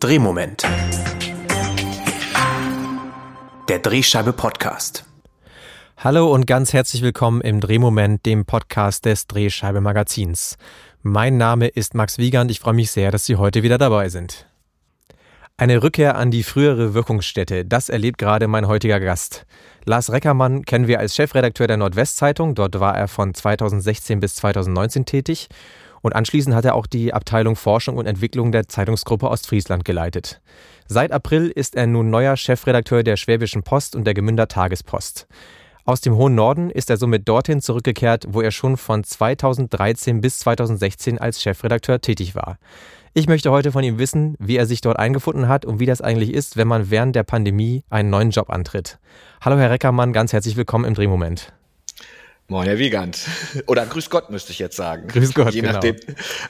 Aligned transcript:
Drehmoment. 0.00 0.62
Der 3.68 3.80
Drehscheibe 3.80 4.32
Podcast. 4.32 5.04
Hallo 5.96 6.32
und 6.32 6.46
ganz 6.46 6.72
herzlich 6.72 7.02
willkommen 7.02 7.40
im 7.40 7.60
Drehmoment, 7.60 8.24
dem 8.24 8.44
Podcast 8.44 9.06
des 9.06 9.26
Drehscheibe 9.26 9.80
Magazins. 9.80 10.56
Mein 11.02 11.36
Name 11.36 11.66
ist 11.66 11.94
Max 11.94 12.16
Wiegand. 12.16 12.52
Ich 12.52 12.60
freue 12.60 12.74
mich 12.74 12.92
sehr, 12.92 13.10
dass 13.10 13.26
Sie 13.26 13.34
heute 13.34 13.64
wieder 13.64 13.76
dabei 13.76 14.08
sind. 14.08 14.46
Eine 15.56 15.82
Rückkehr 15.82 16.14
an 16.14 16.30
die 16.30 16.44
frühere 16.44 16.94
Wirkungsstätte, 16.94 17.64
das 17.64 17.88
erlebt 17.88 18.18
gerade 18.18 18.46
mein 18.46 18.68
heutiger 18.68 19.00
Gast. 19.00 19.46
Lars 19.84 20.12
Reckermann 20.12 20.64
kennen 20.64 20.86
wir 20.86 21.00
als 21.00 21.16
Chefredakteur 21.16 21.66
der 21.66 21.76
Nordwestzeitung. 21.76 22.54
Dort 22.54 22.78
war 22.78 22.96
er 22.96 23.08
von 23.08 23.34
2016 23.34 24.20
bis 24.20 24.36
2019 24.36 25.06
tätig. 25.06 25.48
Und 26.02 26.14
anschließend 26.14 26.54
hat 26.54 26.64
er 26.64 26.74
auch 26.74 26.86
die 26.86 27.12
Abteilung 27.12 27.56
Forschung 27.56 27.96
und 27.96 28.06
Entwicklung 28.06 28.52
der 28.52 28.68
Zeitungsgruppe 28.68 29.28
Ostfriesland 29.28 29.84
geleitet. 29.84 30.40
Seit 30.86 31.12
April 31.12 31.48
ist 31.48 31.76
er 31.76 31.86
nun 31.86 32.10
neuer 32.10 32.36
Chefredakteur 32.36 33.02
der 33.02 33.16
Schwäbischen 33.16 33.62
Post 33.62 33.96
und 33.96 34.04
der 34.04 34.14
Gemünder 34.14 34.48
Tagespost. 34.48 35.26
Aus 35.84 36.02
dem 36.02 36.16
hohen 36.16 36.34
Norden 36.34 36.68
ist 36.68 36.90
er 36.90 36.98
somit 36.98 37.26
dorthin 37.26 37.62
zurückgekehrt, 37.62 38.26
wo 38.28 38.42
er 38.42 38.50
schon 38.50 38.76
von 38.76 39.04
2013 39.04 40.20
bis 40.20 40.38
2016 40.40 41.18
als 41.18 41.40
Chefredakteur 41.40 42.02
tätig 42.02 42.34
war. 42.34 42.58
Ich 43.14 43.26
möchte 43.26 43.50
heute 43.50 43.72
von 43.72 43.82
ihm 43.82 43.98
wissen, 43.98 44.36
wie 44.38 44.56
er 44.56 44.66
sich 44.66 44.82
dort 44.82 44.98
eingefunden 44.98 45.48
hat 45.48 45.64
und 45.64 45.80
wie 45.80 45.86
das 45.86 46.02
eigentlich 46.02 46.34
ist, 46.34 46.58
wenn 46.58 46.68
man 46.68 46.90
während 46.90 47.16
der 47.16 47.22
Pandemie 47.22 47.84
einen 47.88 48.10
neuen 48.10 48.30
Job 48.30 48.50
antritt. 48.50 48.98
Hallo 49.40 49.56
Herr 49.56 49.70
Reckermann, 49.70 50.12
ganz 50.12 50.34
herzlich 50.34 50.56
willkommen 50.56 50.84
im 50.84 50.92
Drehmoment. 50.92 51.54
Moin, 52.50 52.66
Herr 52.66 52.78
Wiegand. 52.78 53.18
Oder 53.66 53.84
Grüß 53.84 54.08
Gott 54.08 54.30
müsste 54.30 54.52
ich 54.52 54.58
jetzt 54.58 54.74
sagen. 54.74 55.06
Grüß 55.08 55.34
Gott, 55.34 55.52
Je 55.52 55.60
genau. 55.60 55.74
nachdem. 55.74 55.96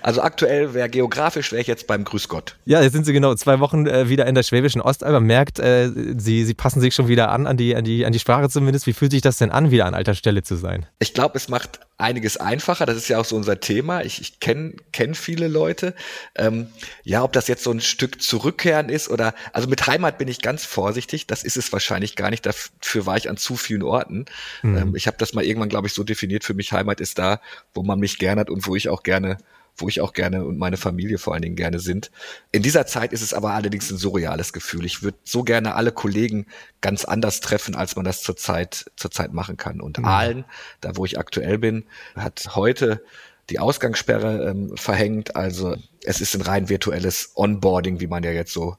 Also 0.01 0.23
aktuell 0.23 0.73
wäre 0.73 0.89
geografisch 0.89 1.51
wäre 1.51 1.61
ich 1.61 1.67
jetzt 1.67 1.89
beim 1.89 2.05
Grüß 2.05 2.29
Gott. 2.29 2.55
Ja, 2.67 2.81
jetzt 2.81 2.93
sind 2.93 3.05
Sie 3.05 3.13
genau 3.13 3.35
zwei 3.35 3.59
Wochen 3.59 3.89
äh, 3.89 4.09
wieder 4.09 4.25
in 4.27 4.37
der 4.37 4.45
schwäbischen 4.45 4.81
Ostalb. 4.81 5.13
Man 5.13 5.25
merkt, 5.25 5.59
äh, 5.59 5.91
Sie, 6.17 6.45
Sie 6.45 6.55
passen 6.55 6.81
sich 6.81 6.95
schon 6.95 7.09
wieder 7.09 7.31
an, 7.31 7.49
an 7.49 7.57
die, 7.57 7.75
an, 7.75 7.83
die, 7.83 8.07
an 8.07 8.13
die 8.13 8.21
Sprache 8.21 8.49
zumindest. 8.49 8.87
Wie 8.87 8.93
fühlt 8.93 9.11
sich 9.11 9.23
das 9.23 9.39
denn 9.39 9.51
an, 9.51 9.73
wieder 9.73 9.87
an 9.87 9.95
alter 9.95 10.15
Stelle 10.15 10.45
zu 10.45 10.55
sein? 10.55 10.87
Ich 11.01 11.15
glaube, 11.15 11.37
es 11.37 11.49
macht 11.49 11.81
einiges 11.99 12.37
einfacher. 12.37 12.87
Das 12.87 12.97
ist 12.97 13.09
ja 13.09 13.19
auch 13.19 13.25
so 13.25 13.37
unser 13.37 13.61
Thema. 13.61 14.03
Ich, 14.03 14.21
ich 14.21 14.41
kenne 14.41 14.75
kenn 14.93 15.15
viele 15.15 15.49
Leute. 15.49 15.95
Ähm, 16.37 16.69
ja, 17.03 17.25
ob 17.25 17.33
das 17.33 17.49
jetzt 17.49 17.65
so 17.65 17.73
ein 17.73 17.81
Stück 17.81 18.23
zurückkehren 18.23 18.89
ist 18.89 19.09
oder, 19.09 19.35
also 19.53 19.69
mit 19.69 19.87
Heimat 19.87 20.17
bin 20.17 20.29
ich 20.29 20.41
ganz 20.41 20.65
vorsichtig. 20.65 21.27
Das 21.27 21.43
ist 21.43 21.57
es 21.57 21.73
wahrscheinlich 21.73 22.15
gar 22.15 22.31
nicht. 22.31 22.47
Dafür 22.47 23.05
war 23.05 23.17
ich 23.17 23.29
an 23.29 23.37
zu 23.37 23.57
vielen 23.57 23.83
Orten. 23.83 24.27
Mhm. 24.63 24.77
Ähm, 24.77 24.97
ich 24.97 25.09
habe 25.09 25.17
das 25.19 25.35
mal 25.35 25.45
irgendwann, 25.45 25.69
glaube 25.69 25.89
ich, 25.89 25.93
so 25.93 26.05
definiert 26.05 26.45
für 26.45 26.55
mich. 26.55 26.73
Heimat 26.73 27.01
ist 27.01 27.19
da, 27.19 27.41
wo 27.75 27.83
man 27.83 27.99
mich 27.99 28.19
gern 28.19 28.39
hat 28.39 28.49
und 28.49 28.67
wo 28.67 28.77
ich 28.77 28.89
auch 28.89 29.03
gerne 29.03 29.39
wo 29.79 29.89
ich 29.89 30.01
auch 30.01 30.13
gerne 30.13 30.45
und 30.45 30.59
meine 30.59 30.77
Familie 30.77 31.19
vor 31.19 31.33
allen 31.33 31.43
Dingen 31.43 31.57
gerne 31.57 31.79
sind. 31.79 32.11
In 32.53 32.63
dieser 32.63 32.87
Zeit 32.87 33.13
ist 33.13 33.23
es 33.23 33.33
aber 33.33 33.53
allerdings 33.53 33.91
ein 33.91 33.97
surreales 33.97 34.53
Gefühl. 34.53 34.85
Ich 34.85 35.03
würde 35.03 35.19
so 35.25 35.43
gerne 35.45 35.75
alle 35.75 35.93
Kollegen 35.93 36.47
ganz 36.81 37.05
anders 37.05 37.41
treffen, 37.41 37.75
als 37.75 37.97
man 37.97 38.05
das 38.05 38.23
zurzeit 38.23 38.91
zurzeit 38.97 39.33
machen 39.33 39.57
kann. 39.57 39.81
Und 39.81 39.99
mhm. 39.99 40.05
Aalen, 40.05 40.45
da 40.81 40.97
wo 40.97 41.05
ich 41.05 41.19
aktuell 41.19 41.59
bin, 41.59 41.85
hat 42.17 42.55
heute 42.55 43.03
die 43.51 43.59
Ausgangssperre 43.59 44.51
ähm, 44.51 44.77
verhängt. 44.77 45.37
Also 45.37 45.77
es 46.05 46.21
ist 46.21 46.35
ein 46.35 46.43
rein 46.43 46.69
virtuelles 46.69 47.33
Onboarding, 47.35 48.01
wie 48.01 48.07
man 48.07 48.23
ja 48.23 48.33
jetzt 48.33 48.53
so 48.53 48.77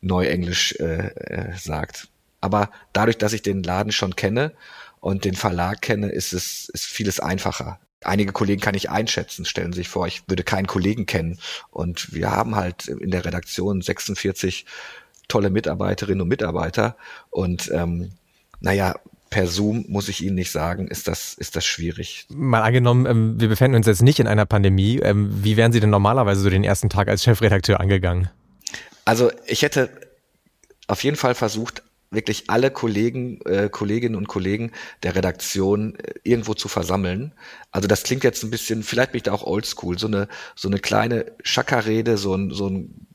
neuenglisch 0.00 0.74
äh, 0.78 1.08
äh, 1.08 1.56
sagt. 1.56 2.08
Aber 2.40 2.70
dadurch, 2.92 3.18
dass 3.18 3.32
ich 3.32 3.42
den 3.42 3.62
Laden 3.62 3.92
schon 3.92 4.16
kenne 4.16 4.52
und 5.00 5.24
den 5.24 5.34
Verlag 5.34 5.80
kenne, 5.80 6.10
ist 6.10 6.32
es 6.32 6.68
ist 6.68 6.84
vieles 6.84 7.20
einfacher. 7.20 7.78
Einige 8.04 8.32
Kollegen 8.32 8.60
kann 8.60 8.74
ich 8.74 8.90
einschätzen, 8.90 9.44
stellen 9.44 9.72
Sie 9.72 9.78
sich 9.78 9.88
vor, 9.88 10.06
ich 10.06 10.22
würde 10.28 10.42
keinen 10.42 10.66
Kollegen 10.66 11.06
kennen. 11.06 11.38
Und 11.70 12.12
wir 12.12 12.30
haben 12.30 12.56
halt 12.56 12.88
in 12.88 13.10
der 13.10 13.24
Redaktion 13.24 13.82
46 13.82 14.66
tolle 15.28 15.50
Mitarbeiterinnen 15.50 16.20
und 16.20 16.28
Mitarbeiter. 16.28 16.96
Und 17.30 17.70
ähm, 17.72 18.12
naja, 18.60 18.94
per 19.30 19.46
Zoom 19.46 19.86
muss 19.88 20.08
ich 20.08 20.22
Ihnen 20.22 20.34
nicht 20.34 20.52
sagen, 20.52 20.86
ist 20.88 21.08
das, 21.08 21.34
ist 21.34 21.56
das 21.56 21.64
schwierig. 21.64 22.26
Mal 22.28 22.62
angenommen, 22.62 23.06
ähm, 23.06 23.40
wir 23.40 23.48
befinden 23.48 23.76
uns 23.76 23.86
jetzt 23.86 24.02
nicht 24.02 24.20
in 24.20 24.28
einer 24.28 24.46
Pandemie. 24.46 25.00
Ähm, 25.00 25.30
wie 25.42 25.56
wären 25.56 25.72
Sie 25.72 25.80
denn 25.80 25.90
normalerweise 25.90 26.42
so 26.42 26.50
den 26.50 26.64
ersten 26.64 26.90
Tag 26.90 27.08
als 27.08 27.24
Chefredakteur 27.24 27.80
angegangen? 27.80 28.28
Also 29.04 29.32
ich 29.46 29.62
hätte 29.62 29.90
auf 30.86 31.02
jeden 31.02 31.16
Fall 31.16 31.34
versucht, 31.34 31.82
wirklich 32.12 32.44
alle 32.48 32.70
Kollegen, 32.70 33.40
äh, 33.46 33.68
Kolleginnen 33.70 34.14
und 34.14 34.28
Kollegen 34.28 34.72
der 35.02 35.14
Redaktion 35.16 35.96
äh, 35.96 36.14
irgendwo 36.22 36.54
zu 36.54 36.68
versammeln. 36.68 37.32
Also 37.70 37.88
das 37.88 38.02
klingt 38.02 38.24
jetzt 38.24 38.42
ein 38.42 38.50
bisschen, 38.50 38.82
vielleicht 38.82 39.12
bin 39.12 39.18
ich 39.18 39.22
da 39.24 39.32
auch 39.32 39.44
oldschool, 39.44 39.98
so 39.98 40.06
eine, 40.06 40.28
so 40.54 40.68
eine 40.68 40.78
kleine 40.78 41.32
Schackerrede, 41.42 42.18
so 42.18 42.34
ein, 42.34 42.50
so 42.50 42.68
ein 42.68 43.06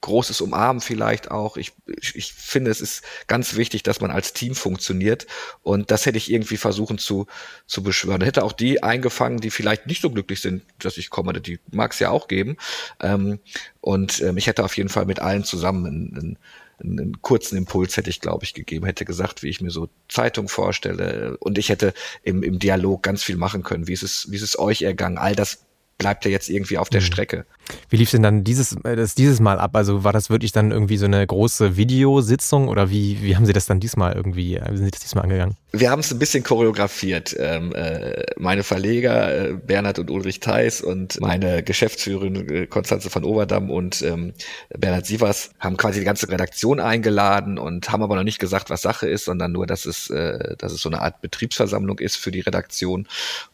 großes 0.00 0.40
Umarmen 0.40 0.80
vielleicht 0.80 1.30
auch. 1.30 1.56
Ich, 1.56 1.72
ich, 2.00 2.16
ich 2.16 2.32
finde, 2.32 2.70
es 2.70 2.80
ist 2.80 3.02
ganz 3.26 3.56
wichtig, 3.56 3.82
dass 3.82 4.00
man 4.00 4.10
als 4.10 4.32
Team 4.32 4.54
funktioniert. 4.54 5.26
Und 5.62 5.90
das 5.90 6.06
hätte 6.06 6.18
ich 6.18 6.30
irgendwie 6.30 6.56
versuchen 6.56 6.98
zu, 6.98 7.26
zu 7.66 7.82
beschwören. 7.82 8.22
Hätte 8.22 8.44
auch 8.44 8.52
die 8.52 8.82
eingefangen, 8.82 9.40
die 9.40 9.50
vielleicht 9.50 9.86
nicht 9.86 10.02
so 10.02 10.10
glücklich 10.10 10.40
sind, 10.40 10.62
dass 10.78 10.96
ich 10.96 11.10
komme. 11.10 11.32
Die 11.40 11.58
mag 11.70 11.92
es 11.92 11.98
ja 11.98 12.10
auch 12.10 12.28
geben. 12.28 12.56
Ähm, 13.00 13.40
und 13.80 14.20
ähm, 14.22 14.36
ich 14.36 14.46
hätte 14.46 14.64
auf 14.64 14.76
jeden 14.76 14.88
Fall 14.88 15.06
mit 15.06 15.20
allen 15.20 15.44
zusammen 15.44 15.86
einen, 15.86 16.16
einen 16.16 16.38
einen 16.82 17.20
kurzen 17.20 17.58
Impuls 17.58 17.96
hätte 17.96 18.08
ich, 18.10 18.20
glaube 18.20 18.44
ich, 18.44 18.54
gegeben, 18.54 18.86
hätte 18.86 19.04
gesagt, 19.04 19.42
wie 19.42 19.48
ich 19.48 19.60
mir 19.60 19.70
so 19.70 19.88
Zeitung 20.08 20.48
vorstelle. 20.48 21.36
Und 21.38 21.58
ich 21.58 21.68
hätte 21.68 21.92
im, 22.22 22.42
im 22.42 22.58
Dialog 22.58 23.02
ganz 23.02 23.22
viel 23.22 23.36
machen 23.36 23.62
können. 23.62 23.86
Wie 23.86 23.92
ist 23.92 24.02
es, 24.02 24.30
wie 24.30 24.36
ist 24.36 24.42
es 24.42 24.58
euch 24.58 24.80
ergangen? 24.80 25.18
All 25.18 25.34
das 25.34 25.66
bleibt 26.00 26.24
ja 26.24 26.30
jetzt 26.30 26.48
irgendwie 26.48 26.78
auf 26.78 26.88
der 26.88 27.02
Strecke. 27.02 27.44
Wie 27.90 27.96
lief 27.98 28.10
denn 28.10 28.22
dann 28.22 28.42
dieses, 28.42 28.74
das 28.82 29.14
dieses 29.14 29.38
Mal 29.38 29.58
ab? 29.60 29.76
Also 29.76 30.02
war 30.02 30.14
das 30.14 30.30
wirklich 30.30 30.50
dann 30.50 30.70
irgendwie 30.70 30.96
so 30.96 31.04
eine 31.04 31.24
große 31.24 31.76
Videositzung 31.76 32.68
oder 32.68 32.90
wie, 32.90 33.22
wie 33.22 33.36
haben 33.36 33.44
Sie 33.44 33.52
das 33.52 33.66
dann 33.66 33.80
diesmal 33.80 34.14
irgendwie, 34.14 34.58
wie 34.58 34.76
sind 34.76 34.86
Sie 34.86 34.90
das 34.90 35.00
diesmal 35.00 35.24
angegangen? 35.24 35.56
Wir 35.72 35.90
haben 35.90 36.00
es 36.00 36.10
ein 36.10 36.18
bisschen 36.18 36.42
choreografiert. 36.42 37.36
Ähm, 37.38 37.74
äh, 37.74 38.24
meine 38.38 38.62
Verleger 38.62 39.50
äh, 39.50 39.52
Bernhard 39.52 39.98
und 39.98 40.10
Ulrich 40.10 40.40
Theis 40.40 40.80
und 40.80 41.20
meine 41.20 41.62
Geschäftsführerin 41.62 42.48
äh, 42.48 42.66
Konstanze 42.66 43.10
von 43.10 43.22
Oberdamm 43.22 43.70
und 43.70 44.00
ähm, 44.00 44.32
Bernhard 44.76 45.04
Sievers 45.04 45.50
haben 45.60 45.76
quasi 45.76 46.00
die 46.00 46.06
ganze 46.06 46.28
Redaktion 46.30 46.80
eingeladen 46.80 47.58
und 47.58 47.92
haben 47.92 48.02
aber 48.02 48.16
noch 48.16 48.24
nicht 48.24 48.40
gesagt, 48.40 48.70
was 48.70 48.80
Sache 48.80 49.06
ist, 49.06 49.26
sondern 49.26 49.52
nur, 49.52 49.66
dass 49.66 49.84
es, 49.84 50.08
äh, 50.08 50.56
dass 50.56 50.72
es 50.72 50.80
so 50.80 50.88
eine 50.88 51.02
Art 51.02 51.20
Betriebsversammlung 51.20 51.98
ist 51.98 52.16
für 52.16 52.30
die 52.30 52.40
Redaktion. 52.40 53.06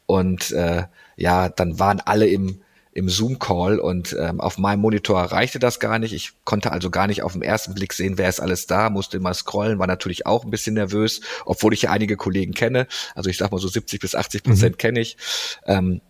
Und 0.06 0.52
äh, 0.52 0.84
ja, 1.16 1.48
dann 1.48 1.78
waren 1.78 2.00
alle 2.00 2.28
im 2.28 2.60
im 2.96 3.10
Zoom-Call 3.10 3.78
und 3.78 4.16
ähm, 4.18 4.40
auf 4.40 4.56
meinem 4.56 4.80
Monitor 4.80 5.20
reichte 5.20 5.58
das 5.58 5.80
gar 5.80 5.98
nicht. 5.98 6.14
Ich 6.14 6.32
konnte 6.44 6.72
also 6.72 6.88
gar 6.88 7.06
nicht 7.06 7.22
auf 7.22 7.34
den 7.34 7.42
ersten 7.42 7.74
Blick 7.74 7.92
sehen, 7.92 8.16
wer 8.16 8.30
ist 8.30 8.40
alles 8.40 8.66
da, 8.66 8.88
musste 8.88 9.18
immer 9.18 9.34
scrollen, 9.34 9.78
war 9.78 9.86
natürlich 9.86 10.24
auch 10.24 10.44
ein 10.44 10.50
bisschen 10.50 10.74
nervös, 10.74 11.20
obwohl 11.44 11.74
ich 11.74 11.82
ja 11.82 11.90
einige 11.90 12.16
Kollegen 12.16 12.54
kenne. 12.54 12.86
Also 13.14 13.28
ich 13.28 13.36
sag 13.36 13.52
mal 13.52 13.58
so 13.58 13.68
70 13.68 14.00
bis 14.00 14.14
80 14.14 14.42
Prozent 14.42 14.76
mhm. 14.76 14.78
kenne 14.78 15.00
ich. 15.00 15.18
Ähm, 15.66 16.00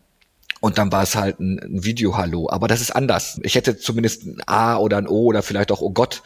und 0.61 0.79
dann 0.79 0.93
war 0.93 1.03
es 1.03 1.17
halt 1.17 1.41
ein, 1.41 1.59
ein 1.59 1.85
Video-Hallo. 1.85 2.49
Aber 2.51 2.69
das 2.69 2.81
ist 2.81 2.93
anders. 2.93 3.41
Ich 3.43 3.57
hätte 3.57 3.77
zumindest 3.77 4.25
ein 4.25 4.41
A 4.47 4.77
oder 4.77 4.99
ein 4.99 5.09
O 5.09 5.25
oder 5.25 5.43
vielleicht 5.43 5.73
auch 5.73 5.81
Oh 5.81 5.91
Gott 5.91 6.23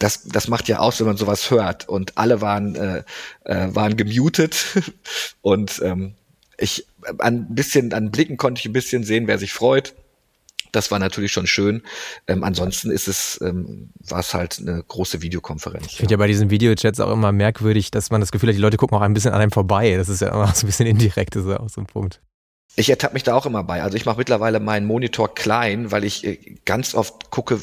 das, 0.00 0.24
das 0.24 0.48
macht 0.48 0.66
ja 0.66 0.78
aus, 0.78 0.98
wenn 0.98 1.06
man 1.06 1.18
sowas 1.18 1.50
hört. 1.50 1.88
Und 1.88 2.18
alle 2.18 2.40
waren, 2.40 2.74
äh, 2.74 3.04
äh, 3.44 3.74
waren 3.74 3.96
gemutet. 3.96 4.56
Und 5.42 5.80
ähm, 5.84 6.14
ich 6.58 6.86
ein 7.18 7.54
bisschen, 7.54 7.92
an 7.92 8.10
Blicken 8.10 8.36
konnte 8.36 8.60
ich 8.60 8.66
ein 8.66 8.72
bisschen 8.72 9.04
sehen, 9.04 9.26
wer 9.26 9.38
sich 9.38 9.52
freut. 9.52 9.94
Das 10.72 10.90
war 10.90 10.98
natürlich 10.98 11.32
schon 11.32 11.46
schön. 11.46 11.82
Ähm, 12.28 12.44
ansonsten 12.44 12.90
ist 12.90 13.08
es, 13.08 13.40
ähm, 13.42 13.90
war 14.08 14.20
es 14.20 14.34
halt 14.34 14.58
eine 14.60 14.82
große 14.86 15.20
Videokonferenz. 15.20 15.86
Ich 15.86 15.96
finde 15.96 16.12
ja. 16.12 16.16
ja 16.16 16.18
bei 16.18 16.28
diesen 16.28 16.50
Videochats 16.50 17.00
auch 17.00 17.12
immer 17.12 17.32
merkwürdig, 17.32 17.90
dass 17.90 18.10
man 18.10 18.20
das 18.20 18.30
Gefühl 18.30 18.50
hat, 18.50 18.56
die 18.56 18.60
Leute 18.60 18.76
gucken 18.76 18.96
auch 18.96 19.02
ein 19.02 19.14
bisschen 19.14 19.32
an 19.32 19.40
einem 19.40 19.50
vorbei. 19.50 19.96
Das 19.96 20.08
ist 20.08 20.20
ja 20.20 20.28
immer 20.28 20.46
so 20.54 20.64
ein 20.64 20.68
bisschen 20.68 20.86
indirekt, 20.86 21.34
das 21.34 21.44
ist 21.44 21.50
ja 21.50 21.60
auch 21.60 21.68
so 21.68 21.80
ein 21.80 21.86
Punkt. 21.86 22.20
Ich 22.76 22.88
ertappe 22.88 23.14
mich 23.14 23.24
da 23.24 23.34
auch 23.34 23.46
immer 23.46 23.64
bei. 23.64 23.82
Also 23.82 23.96
ich 23.96 24.06
mache 24.06 24.18
mittlerweile 24.18 24.60
meinen 24.60 24.86
Monitor 24.86 25.34
klein, 25.34 25.90
weil 25.90 26.04
ich 26.04 26.24
äh, 26.24 26.38
ganz 26.64 26.94
oft 26.94 27.30
gucke, 27.30 27.58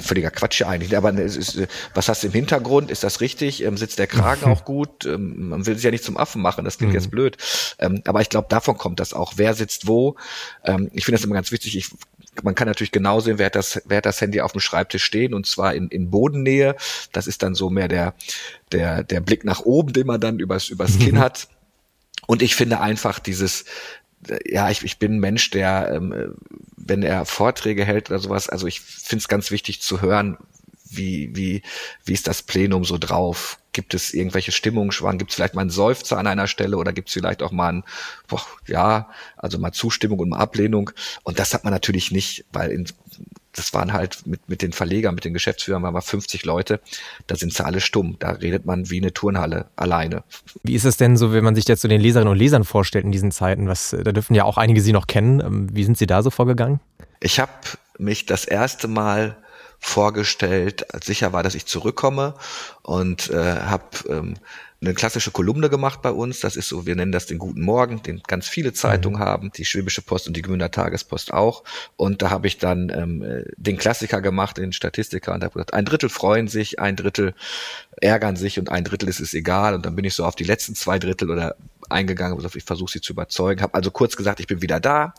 völliger 0.00 0.30
Quatsch 0.30 0.62
eigentlich, 0.62 0.96
aber 0.96 1.12
ist, 1.14 1.56
äh, 1.56 1.66
was 1.94 2.08
hast 2.08 2.22
du 2.22 2.26
im 2.26 2.34
Hintergrund? 2.34 2.90
Ist 2.90 3.02
das 3.02 3.22
richtig? 3.22 3.64
Ähm, 3.64 3.78
sitzt 3.78 3.98
der 3.98 4.06
Kragen 4.06 4.44
auch 4.52 4.64
gut? 4.66 5.06
Ähm, 5.06 5.48
man 5.48 5.66
will 5.66 5.74
sich 5.74 5.84
ja 5.84 5.90
nicht 5.90 6.04
zum 6.04 6.18
Affen 6.18 6.42
machen, 6.42 6.64
das 6.64 6.76
klingt 6.76 6.92
mhm. 6.92 6.98
jetzt 6.98 7.10
blöd. 7.10 7.38
Ähm, 7.78 8.02
aber 8.06 8.20
ich 8.20 8.28
glaube, 8.28 8.48
davon 8.50 8.76
kommt 8.76 9.00
das 9.00 9.14
auch. 9.14 9.34
Wer 9.36 9.54
sitzt 9.54 9.86
wo? 9.86 10.16
Ich 10.92 11.04
finde 11.04 11.18
das 11.18 11.24
immer 11.24 11.34
ganz 11.34 11.50
wichtig. 11.50 11.76
Ich, 11.76 11.90
man 12.42 12.54
kann 12.54 12.68
natürlich 12.68 12.92
genau 12.92 13.20
sehen, 13.20 13.38
wer 13.38 13.46
hat 13.46 13.54
das, 13.54 13.80
wer 13.86 13.98
hat 13.98 14.06
das 14.06 14.20
Handy 14.20 14.40
auf 14.40 14.52
dem 14.52 14.60
Schreibtisch 14.60 15.04
stehen 15.04 15.32
und 15.34 15.46
zwar 15.46 15.74
in, 15.74 15.88
in 15.88 16.10
Bodennähe. 16.10 16.76
Das 17.12 17.26
ist 17.26 17.42
dann 17.42 17.54
so 17.54 17.70
mehr 17.70 17.88
der, 17.88 18.14
der, 18.72 19.02
der 19.04 19.20
Blick 19.20 19.44
nach 19.44 19.60
oben, 19.60 19.92
den 19.92 20.06
man 20.06 20.20
dann 20.20 20.38
übers, 20.38 20.68
übers 20.68 20.98
Kinn 20.98 21.18
hat. 21.20 21.48
Und 22.26 22.42
ich 22.42 22.54
finde 22.54 22.80
einfach 22.80 23.18
dieses, 23.18 23.64
ja, 24.44 24.70
ich, 24.70 24.84
ich 24.84 24.98
bin 24.98 25.16
ein 25.16 25.20
Mensch, 25.20 25.50
der, 25.50 25.92
ähm, 25.94 26.34
wenn 26.76 27.02
er 27.02 27.24
Vorträge 27.24 27.84
hält 27.84 28.10
oder 28.10 28.18
sowas, 28.18 28.48
also 28.48 28.66
ich 28.66 28.80
finde 28.80 29.22
es 29.22 29.28
ganz 29.28 29.50
wichtig 29.50 29.80
zu 29.80 30.02
hören, 30.02 30.38
wie, 30.90 31.34
wie, 31.34 31.62
wie 32.04 32.12
ist 32.12 32.28
das 32.28 32.42
Plenum 32.42 32.84
so 32.84 32.98
drauf? 32.98 33.58
Gibt 33.72 33.94
es 33.94 34.12
irgendwelche 34.12 34.52
Stimmungsschwankungen? 34.52 35.18
Gibt 35.18 35.30
es 35.30 35.36
vielleicht 35.36 35.54
mal 35.54 35.60
einen 35.60 35.70
Seufzer 35.70 36.18
an 36.18 36.26
einer 36.26 36.46
Stelle 36.46 36.76
oder 36.76 36.92
gibt 36.92 37.08
es 37.08 37.14
vielleicht 37.14 37.42
auch 37.42 37.52
mal 37.52 37.72
ein, 37.72 37.84
boah, 38.26 38.42
ja, 38.66 39.08
also 39.36 39.58
mal 39.58 39.72
Zustimmung 39.72 40.18
und 40.18 40.30
mal 40.30 40.38
Ablehnung? 40.38 40.90
Und 41.22 41.38
das 41.38 41.54
hat 41.54 41.64
man 41.64 41.72
natürlich 41.72 42.10
nicht, 42.10 42.44
weil 42.52 42.70
in, 42.70 42.86
das 43.52 43.74
waren 43.74 43.92
halt 43.92 44.26
mit, 44.26 44.48
mit 44.48 44.62
den 44.62 44.72
Verlegern, 44.72 45.14
mit 45.14 45.24
den 45.24 45.32
Geschäftsführern, 45.32 45.82
waren 45.82 45.94
wir 45.94 46.02
50 46.02 46.44
Leute, 46.44 46.80
da 47.26 47.36
sind 47.36 47.52
sie 47.52 47.64
alle 47.64 47.80
stumm. 47.80 48.16
Da 48.18 48.30
redet 48.30 48.64
man 48.64 48.90
wie 48.90 48.98
eine 48.98 49.12
Turnhalle 49.12 49.66
alleine. 49.76 50.24
Wie 50.62 50.74
ist 50.74 50.84
es 50.84 50.96
denn 50.96 51.16
so, 51.16 51.32
wenn 51.32 51.44
man 51.44 51.54
sich 51.54 51.66
jetzt 51.68 51.82
so 51.82 51.88
den 51.88 52.00
Leserinnen 52.00 52.32
und 52.32 52.38
Lesern 52.38 52.64
vorstellt 52.64 53.04
in 53.04 53.12
diesen 53.12 53.30
Zeiten? 53.30 53.68
Was, 53.68 53.90
da 53.90 54.12
dürfen 54.12 54.34
ja 54.34 54.44
auch 54.44 54.58
einige 54.58 54.80
Sie 54.80 54.92
noch 54.92 55.06
kennen. 55.06 55.40
Ähm, 55.40 55.68
wie 55.72 55.84
sind 55.84 55.98
Sie 55.98 56.06
da 56.06 56.22
so 56.22 56.30
vorgegangen? 56.30 56.80
Ich 57.20 57.38
habe 57.40 57.52
mich 57.98 58.26
das 58.26 58.44
erste 58.44 58.88
Mal 58.88 59.36
vorgestellt, 59.78 60.92
als 60.94 61.06
sicher 61.06 61.32
war, 61.32 61.42
dass 61.42 61.54
ich 61.54 61.66
zurückkomme 61.66 62.34
und 62.82 63.30
äh, 63.30 63.56
habe 63.60 63.84
ähm, 64.08 64.34
eine 64.80 64.94
klassische 64.94 65.32
Kolumne 65.32 65.70
gemacht 65.70 66.02
bei 66.02 66.10
uns. 66.10 66.40
Das 66.40 66.54
ist 66.54 66.68
so, 66.68 66.86
wir 66.86 66.94
nennen 66.94 67.10
das 67.10 67.26
den 67.26 67.38
Guten 67.38 67.62
Morgen, 67.62 68.02
den 68.02 68.22
ganz 68.26 68.48
viele 68.48 68.72
Zeitungen 68.72 69.20
mhm. 69.20 69.24
haben, 69.24 69.52
die 69.52 69.64
Schwäbische 69.64 70.02
Post 70.02 70.28
und 70.28 70.36
die 70.36 70.42
Gmünder 70.42 70.70
Tagespost 70.70 71.32
auch. 71.32 71.64
Und 71.96 72.22
da 72.22 72.30
habe 72.30 72.46
ich 72.46 72.58
dann 72.58 72.90
ähm, 72.90 73.44
den 73.56 73.76
Klassiker 73.76 74.20
gemacht, 74.20 74.56
den 74.56 74.72
Statistiker, 74.72 75.34
und 75.34 75.42
habe 75.42 75.54
gesagt, 75.54 75.74
ein 75.74 75.84
Drittel 75.84 76.08
freuen 76.08 76.48
sich, 76.48 76.78
ein 76.78 76.94
Drittel 76.94 77.34
ärgern 78.00 78.36
sich 78.36 78.58
und 78.60 78.70
ein 78.70 78.84
Drittel 78.84 79.08
ist 79.08 79.20
es 79.20 79.34
egal. 79.34 79.74
Und 79.74 79.84
dann 79.84 79.96
bin 79.96 80.04
ich 80.04 80.14
so 80.14 80.24
auf 80.24 80.36
die 80.36 80.44
letzten 80.44 80.76
zwei 80.76 80.98
Drittel 80.98 81.30
oder 81.30 81.56
eingegangen, 81.88 82.38
ich 82.54 82.64
versuche 82.64 82.92
sie 82.92 83.00
zu 83.00 83.12
überzeugen. 83.12 83.62
Habe 83.62 83.74
also 83.74 83.90
kurz 83.90 84.16
gesagt, 84.16 84.40
ich 84.40 84.46
bin 84.46 84.62
wieder 84.62 84.78
da, 84.78 85.14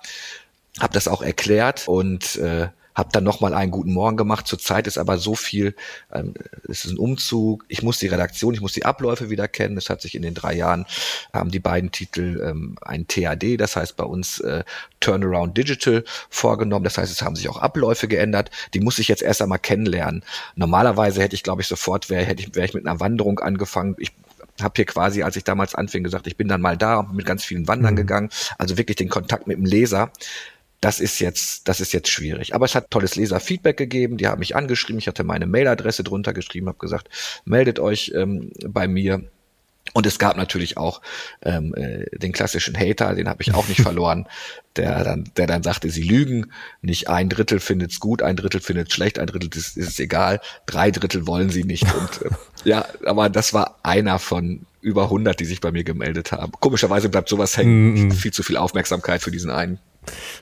habe 0.79 0.93
das 0.93 1.07
auch 1.07 1.21
erklärt 1.21 1.87
und 1.87 2.37
äh, 2.37 2.69
habe 2.99 3.09
dann 3.11 3.23
nochmal 3.23 3.53
einen 3.53 3.71
guten 3.71 3.93
Morgen 3.93 4.17
gemacht. 4.17 4.45
Zurzeit 4.45 4.85
ist 4.85 4.97
aber 4.97 5.17
so 5.17 5.33
viel, 5.33 5.73
ähm, 6.13 6.33
es 6.67 6.85
ist 6.85 6.91
ein 6.91 6.97
Umzug, 6.97 7.65
ich 7.67 7.81
muss 7.81 7.97
die 7.97 8.07
Redaktion, 8.07 8.53
ich 8.53 8.61
muss 8.61 8.73
die 8.73 8.85
Abläufe 8.85 9.29
wieder 9.29 9.47
kennen. 9.47 9.77
Es 9.77 9.89
hat 9.89 10.01
sich 10.01 10.15
in 10.15 10.21
den 10.21 10.33
drei 10.33 10.53
Jahren, 10.53 10.85
haben 11.33 11.49
die 11.49 11.59
beiden 11.59 11.91
Titel 11.91 12.41
ähm, 12.45 12.77
ein 12.81 13.07
TAD, 13.07 13.57
das 13.57 13.75
heißt 13.75 13.95
bei 13.95 14.03
uns 14.03 14.39
äh, 14.41 14.63
Turnaround 14.99 15.57
Digital 15.57 16.03
vorgenommen. 16.29 16.83
Das 16.83 16.97
heißt, 16.97 17.11
es 17.11 17.21
haben 17.21 17.35
sich 17.35 17.49
auch 17.49 17.57
Abläufe 17.57 18.07
geändert. 18.07 18.51
Die 18.73 18.81
muss 18.81 18.99
ich 18.99 19.07
jetzt 19.07 19.23
erst 19.23 19.41
einmal 19.41 19.59
kennenlernen. 19.59 20.23
Normalerweise 20.55 21.21
hätte 21.21 21.35
ich, 21.35 21.43
glaube 21.43 21.61
ich, 21.61 21.67
sofort, 21.67 22.09
wäre 22.09 22.25
hätte 22.25 22.43
ich, 22.43 22.53
wäre 22.53 22.65
ich 22.65 22.73
mit 22.73 22.85
einer 22.85 22.99
Wanderung 22.99 23.39
angefangen. 23.39 23.95
Ich 23.97 24.11
habe 24.61 24.73
hier 24.75 24.85
quasi, 24.85 25.23
als 25.23 25.37
ich 25.37 25.45
damals 25.45 25.73
anfing, 25.73 26.03
gesagt, 26.03 26.27
ich 26.27 26.35
bin 26.35 26.49
dann 26.49 26.59
mal 26.59 26.77
da 26.77 26.99
und 26.99 27.15
mit 27.15 27.25
ganz 27.25 27.45
vielen 27.45 27.67
Wandern 27.67 27.93
mhm. 27.93 27.97
gegangen. 27.97 28.29
Also 28.57 28.77
wirklich 28.77 28.97
den 28.97 29.09
Kontakt 29.09 29.47
mit 29.47 29.57
dem 29.57 29.65
Leser 29.65 30.11
das 30.81 30.99
ist 30.99 31.19
jetzt, 31.19 31.67
das 31.67 31.81
ist 31.81 31.91
jetzt 31.91 32.09
schwierig. 32.09 32.55
Aber 32.55 32.65
es 32.65 32.75
hat 32.75 32.89
tolles 32.89 33.15
Leserfeedback 33.15 33.77
gegeben. 33.77 34.17
Die 34.17 34.27
haben 34.27 34.39
mich 34.39 34.55
angeschrieben. 34.55 34.99
Ich 34.99 35.07
hatte 35.07 35.23
meine 35.23 35.45
Mailadresse 35.45 36.03
drunter 36.03 36.33
geschrieben, 36.33 36.67
habe 36.67 36.77
gesagt, 36.77 37.09
meldet 37.45 37.79
euch 37.79 38.13
ähm, 38.15 38.51
bei 38.65 38.87
mir. 38.87 39.23
Und 39.93 40.05
es 40.05 40.19
gab 40.19 40.37
natürlich 40.37 40.77
auch 40.77 41.01
ähm, 41.41 41.73
äh, 41.75 42.05
den 42.17 42.31
klassischen 42.31 42.77
Hater, 42.77 43.15
den 43.15 43.27
habe 43.27 43.41
ich 43.41 43.53
auch 43.53 43.67
nicht 43.67 43.81
verloren, 43.81 44.27
der 44.75 45.03
dann, 45.03 45.29
der 45.35 45.47
dann 45.47 45.63
sagte, 45.63 45.89
sie 45.89 46.03
lügen. 46.03 46.51
Nicht 46.81 47.09
ein 47.09 47.27
Drittel 47.27 47.59
findet's 47.59 47.99
gut, 47.99 48.21
ein 48.21 48.35
Drittel 48.35 48.61
findet's 48.61 48.93
schlecht, 48.93 49.19
ein 49.19 49.27
Drittel 49.27 49.49
ist, 49.55 49.77
ist 49.77 49.89
es 49.89 49.99
egal, 49.99 50.41
drei 50.65 50.91
Drittel 50.91 51.27
wollen 51.27 51.49
sie 51.49 51.63
nicht. 51.63 51.83
Und 51.93 52.21
äh, 52.21 52.29
ja, 52.69 52.85
aber 53.05 53.29
das 53.29 53.53
war 53.53 53.79
einer 53.83 54.19
von 54.19 54.65
über 54.81 55.05
100, 55.05 55.37
die 55.39 55.45
sich 55.45 55.59
bei 55.59 55.71
mir 55.71 55.83
gemeldet 55.83 56.31
haben. 56.31 56.53
Komischerweise 56.59 57.09
bleibt 57.09 57.27
sowas 57.27 57.57
hängen. 57.57 57.93
Mm 57.93 58.11
-mm. 58.11 58.13
Viel 58.13 58.31
zu 58.31 58.43
viel 58.43 58.55
Aufmerksamkeit 58.57 59.21
für 59.21 59.31
diesen 59.31 59.49
einen. 59.49 59.79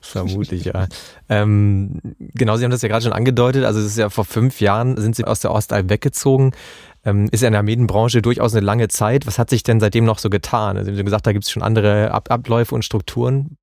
Vermutlich, 0.01 0.65
ja. 0.65 0.87
Ähm, 1.29 1.99
genau, 2.19 2.57
Sie 2.57 2.63
haben 2.63 2.71
das 2.71 2.81
ja 2.81 2.89
gerade 2.89 3.03
schon 3.03 3.13
angedeutet. 3.13 3.65
Also 3.65 3.79
es 3.79 3.85
ist 3.87 3.97
ja 3.97 4.09
vor 4.09 4.25
fünf 4.25 4.61
Jahren 4.61 4.97
sind 4.97 5.15
Sie 5.15 5.25
aus 5.25 5.39
der 5.39 5.51
Ostalb 5.51 5.89
weggezogen. 5.89 6.53
Ähm, 7.05 7.27
ist 7.31 7.41
ja 7.41 7.47
in 7.47 7.53
der 7.53 7.63
Medienbranche 7.63 8.21
durchaus 8.21 8.53
eine 8.53 8.65
lange 8.65 8.87
Zeit. 8.87 9.27
Was 9.27 9.39
hat 9.39 9.49
sich 9.49 9.63
denn 9.63 9.79
seitdem 9.79 10.05
noch 10.05 10.19
so 10.19 10.29
getan? 10.29 10.77
Also 10.77 10.91
Sie 10.91 10.97
haben 10.97 11.05
gesagt, 11.05 11.27
da 11.27 11.31
gibt 11.33 11.45
es 11.45 11.51
schon 11.51 11.63
andere 11.63 12.11
Ab 12.11 12.31
Abläufe 12.31 12.75
und 12.75 12.83
Strukturen. 12.83 13.57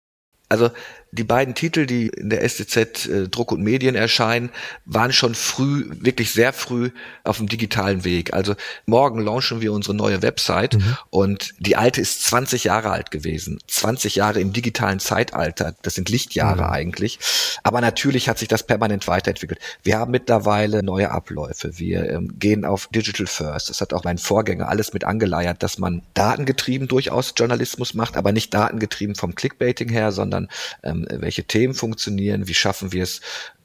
Also 0.48 0.70
die 1.14 1.24
beiden 1.24 1.54
Titel, 1.54 1.86
die 1.86 2.08
in 2.08 2.30
der 2.30 2.46
STZ 2.48 3.06
äh, 3.06 3.28
Druck 3.28 3.52
und 3.52 3.62
Medien 3.62 3.94
erscheinen, 3.94 4.50
waren 4.84 5.12
schon 5.12 5.34
früh, 5.34 5.86
wirklich 6.00 6.32
sehr 6.32 6.52
früh 6.52 6.90
auf 7.22 7.38
dem 7.38 7.48
digitalen 7.48 8.04
Weg. 8.04 8.34
Also 8.34 8.54
morgen 8.86 9.20
launchen 9.20 9.60
wir 9.60 9.72
unsere 9.72 9.94
neue 9.94 10.22
Website 10.22 10.74
mhm. 10.74 10.96
und 11.10 11.54
die 11.58 11.76
alte 11.76 12.00
ist 12.00 12.24
20 12.24 12.64
Jahre 12.64 12.90
alt 12.90 13.10
gewesen. 13.10 13.58
20 13.66 14.16
Jahre 14.16 14.40
im 14.40 14.52
digitalen 14.52 14.98
Zeitalter. 14.98 15.74
Das 15.82 15.94
sind 15.94 16.08
Lichtjahre 16.08 16.64
mhm. 16.64 16.70
eigentlich. 16.70 17.18
Aber 17.62 17.80
natürlich 17.80 18.28
hat 18.28 18.38
sich 18.38 18.48
das 18.48 18.64
permanent 18.64 19.06
weiterentwickelt. 19.06 19.60
Wir 19.82 19.98
haben 19.98 20.10
mittlerweile 20.10 20.82
neue 20.82 21.10
Abläufe. 21.10 21.78
Wir 21.78 22.10
ähm, 22.10 22.38
gehen 22.38 22.64
auf 22.64 22.88
Digital 22.88 23.26
First. 23.26 23.70
Das 23.70 23.80
hat 23.80 23.92
auch 23.92 24.04
mein 24.04 24.18
Vorgänger 24.18 24.68
alles 24.68 24.92
mit 24.92 25.04
angeleiert, 25.04 25.62
dass 25.62 25.78
man 25.78 26.02
datengetrieben 26.14 26.88
durchaus 26.88 27.34
Journalismus 27.36 27.94
macht, 27.94 28.16
aber 28.16 28.32
nicht 28.32 28.52
datengetrieben 28.52 29.14
vom 29.14 29.34
Clickbaiting 29.34 29.88
her, 29.88 30.10
sondern 30.10 30.48
ähm, 30.82 31.03
welche 31.10 31.44
Themen 31.44 31.74
funktionieren, 31.74 32.48
wie 32.48 32.54
schaffen 32.54 32.92
wir 32.92 33.02
es, 33.02 33.20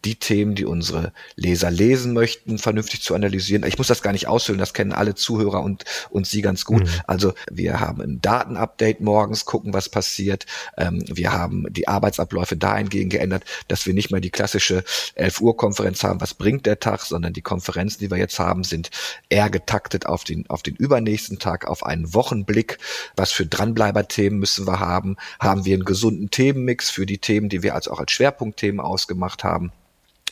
die 0.06 0.16
Themen, 0.16 0.56
die 0.56 0.66
unsere 0.66 1.12
Leser 1.36 1.72
lesen 1.72 2.14
möchten, 2.14 2.58
vernünftig 2.58 3.02
zu 3.02 3.16
analysieren. 3.16 3.64
Ich 3.66 3.78
muss 3.78 3.88
das 3.88 4.02
gar 4.02 4.14
nicht 4.14 4.28
ausfüllen, 4.28 4.60
das 4.60 4.74
kennen 4.74 4.94
alle 4.94 5.16
Zuhörer 5.16 5.62
und, 5.62 5.84
und 6.10 6.26
Sie 6.26 6.42
ganz 6.42 6.66
gut. 6.66 6.84
Mhm. 6.84 6.90
Also 7.06 7.34
wir 7.52 7.80
haben 7.80 8.02
ein 8.02 8.22
Datenupdate 8.22 9.02
morgens, 9.02 9.46
gucken, 9.46 9.74
was 9.74 9.90
passiert. 9.90 10.46
Ähm, 10.78 11.04
wir 11.08 11.34
haben 11.34 11.66
die 11.70 11.88
Arbeitsabläufe 11.88 12.56
dahingehend 12.56 13.12
geändert, 13.12 13.44
dass 13.68 13.86
wir 13.86 13.94
nicht 13.94 14.12
mehr 14.12 14.22
die 14.22 14.30
klassische 14.30 14.84
11 15.16 15.42
Uhr 15.42 15.58
Konferenz 15.58 16.04
haben, 16.04 16.22
was 16.22 16.34
bringt 16.34 16.66
der 16.66 16.80
Tag, 16.80 17.02
sondern 17.02 17.34
die 17.34 17.42
Konferenzen, 17.42 18.00
die 18.00 18.12
wir 18.12 18.18
jetzt 18.18 18.40
haben, 18.40 18.64
sind 18.64 18.92
eher 19.30 19.50
getaktet 19.50 20.06
auf 20.06 20.24
den, 20.24 20.50
auf 20.50 20.64
den 20.64 20.76
übernächsten 20.76 21.40
Tag, 21.40 21.68
auf 21.68 21.86
einen 21.86 22.14
Wochenblick. 22.14 22.78
Was 23.16 23.32
für 23.32 23.46
Dranbleiber-Themen 23.46 24.40
müssen 24.40 24.66
wir 24.66 24.80
haben? 24.80 25.18
Haben 25.40 25.66
wir 25.66 25.74
einen 25.74 25.86
gesunden 25.86 26.32
Themenmix 26.32 26.90
für 26.90 27.06
die 27.06 27.18
Themen, 27.18 27.50
die 27.50 27.64
wir 27.64 27.76
als 27.76 27.88
auch 27.88 28.00
als 28.00 28.12
Schwerpunktthemen 28.12 28.80
ausgemacht 28.80 29.44
haben? 29.44 29.72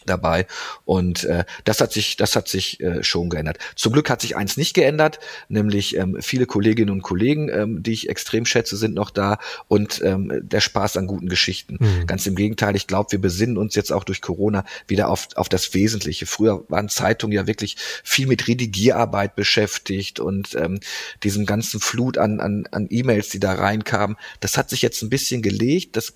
Dabei. 0.09 0.47
Und 0.85 1.23
äh, 1.25 1.45
das 1.63 1.81
hat 1.81 1.93
sich, 1.93 2.17
das 2.17 2.35
hat 2.35 2.47
sich 2.47 2.79
äh, 2.79 3.03
schon 3.03 3.29
geändert. 3.29 3.57
Zum 3.75 3.93
Glück 3.93 4.09
hat 4.09 4.21
sich 4.21 4.35
eins 4.35 4.57
nicht 4.57 4.73
geändert, 4.73 5.19
nämlich 5.49 5.95
ähm, 5.95 6.17
viele 6.21 6.45
Kolleginnen 6.45 6.91
und 6.91 7.01
Kollegen, 7.01 7.49
ähm, 7.49 7.83
die 7.83 7.93
ich 7.93 8.09
extrem 8.09 8.45
schätze, 8.45 8.77
sind 8.77 8.95
noch 8.95 9.09
da 9.09 9.37
und 9.67 10.01
ähm, 10.03 10.41
der 10.41 10.61
Spaß 10.61 10.97
an 10.97 11.07
guten 11.07 11.29
Geschichten. 11.29 11.77
Mhm. 11.79 12.07
Ganz 12.07 12.25
im 12.25 12.35
Gegenteil, 12.35 12.75
ich 12.75 12.87
glaube, 12.87 13.11
wir 13.11 13.21
besinnen 13.21 13.57
uns 13.57 13.75
jetzt 13.75 13.91
auch 13.91 14.03
durch 14.03 14.21
Corona 14.21 14.65
wieder 14.87 15.09
auf, 15.09 15.27
auf 15.35 15.49
das 15.49 15.73
Wesentliche. 15.73 16.25
Früher 16.25 16.63
waren 16.69 16.89
Zeitungen 16.89 17.35
ja 17.35 17.47
wirklich 17.47 17.77
viel 18.03 18.27
mit 18.27 18.47
Redigierarbeit 18.47 19.35
beschäftigt 19.35 20.19
und 20.19 20.55
ähm, 20.55 20.79
diesem 21.23 21.45
ganzen 21.45 21.79
Flut 21.79 22.17
an, 22.17 22.39
an, 22.39 22.67
an 22.71 22.87
E-Mails, 22.89 23.29
die 23.29 23.39
da 23.39 23.53
reinkamen. 23.53 24.17
Das 24.39 24.57
hat 24.57 24.69
sich 24.69 24.81
jetzt 24.81 25.01
ein 25.01 25.09
bisschen 25.09 25.41
gelegt. 25.41 25.95
Das 25.95 26.13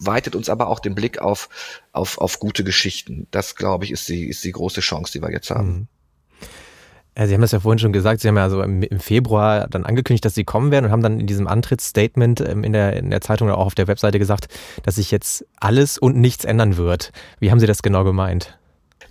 weitet 0.00 0.34
uns 0.34 0.48
aber 0.48 0.68
auch 0.68 0.80
den 0.80 0.94
Blick 0.94 1.20
auf, 1.20 1.48
auf, 1.92 2.18
auf 2.18 2.40
gute 2.40 2.64
Geschichten. 2.64 3.26
Das, 3.30 3.54
glaube 3.54 3.84
ich, 3.84 3.92
ist 3.92 4.08
die, 4.08 4.28
ist 4.28 4.42
die 4.44 4.52
große 4.52 4.80
Chance, 4.80 5.12
die 5.12 5.22
wir 5.22 5.30
jetzt 5.30 5.50
haben. 5.50 5.68
Mhm. 5.68 5.88
Sie 7.26 7.34
haben 7.34 7.40
das 7.40 7.52
ja 7.52 7.60
vorhin 7.60 7.78
schon 7.78 7.92
gesagt, 7.92 8.20
Sie 8.20 8.28
haben 8.28 8.36
ja 8.36 8.44
also 8.44 8.62
im 8.62 8.82
Februar 8.98 9.66
dann 9.68 9.84
angekündigt, 9.84 10.24
dass 10.24 10.34
Sie 10.34 10.44
kommen 10.44 10.70
werden 10.70 10.86
und 10.86 10.92
haben 10.92 11.02
dann 11.02 11.20
in 11.20 11.26
diesem 11.26 11.48
Antrittsstatement 11.48 12.40
ähm, 12.40 12.64
in 12.64 12.72
der, 12.72 12.94
in 12.96 13.10
der 13.10 13.20
Zeitung 13.20 13.48
oder 13.48 13.58
auch 13.58 13.66
auf 13.66 13.74
der 13.74 13.88
Webseite 13.88 14.18
gesagt, 14.18 14.48
dass 14.84 14.94
sich 14.94 15.10
jetzt 15.10 15.44
alles 15.58 15.98
und 15.98 16.16
nichts 16.16 16.44
ändern 16.44 16.76
wird. 16.76 17.12
Wie 17.40 17.50
haben 17.50 17.60
Sie 17.60 17.66
das 17.66 17.82
genau 17.82 18.04
gemeint? 18.04 18.59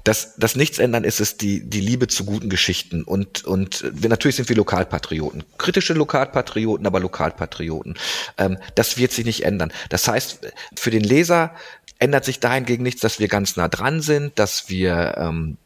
Das, 0.04 0.36
das 0.38 0.56
Nichtsändern 0.56 1.04
ist 1.04 1.20
es 1.20 1.38
die, 1.38 1.68
die 1.68 1.82
Liebe 1.82 2.08
zu 2.08 2.26
guten 2.26 2.50
Geschichten. 2.50 3.04
Und, 3.04 3.46
und 3.46 3.84
wir, 3.94 4.10
natürlich 4.10 4.38
sind 4.38 4.50
wir 4.50 4.56
Lokalpatrioten. 4.56 5.44
Kritische 5.58 5.94
Lokalpatrioten, 5.94 6.86
aber 6.86 7.00
Lokalpatrioten. 7.00 7.96
Ähm, 8.38 8.58
das 8.76 8.98
wird 8.98 9.12
sich 9.12 9.26
nicht 9.26 9.44
ändern. 9.44 9.72
Das 9.90 10.08
heißt, 10.08 10.52
für 10.78 10.92
den 10.92 11.04
Leser 11.04 11.54
ändert 12.00 12.26
sich 12.26 12.40
dahingegen 12.40 12.84
nichts, 12.84 13.02
dass 13.02 13.20
wir 13.20 13.28
ganz 13.28 13.58
nah 13.58 13.68
dran 13.68 14.02
sind, 14.02 14.40
dass 14.40 14.70
wir, 14.70 15.16
ähm, 15.18 15.58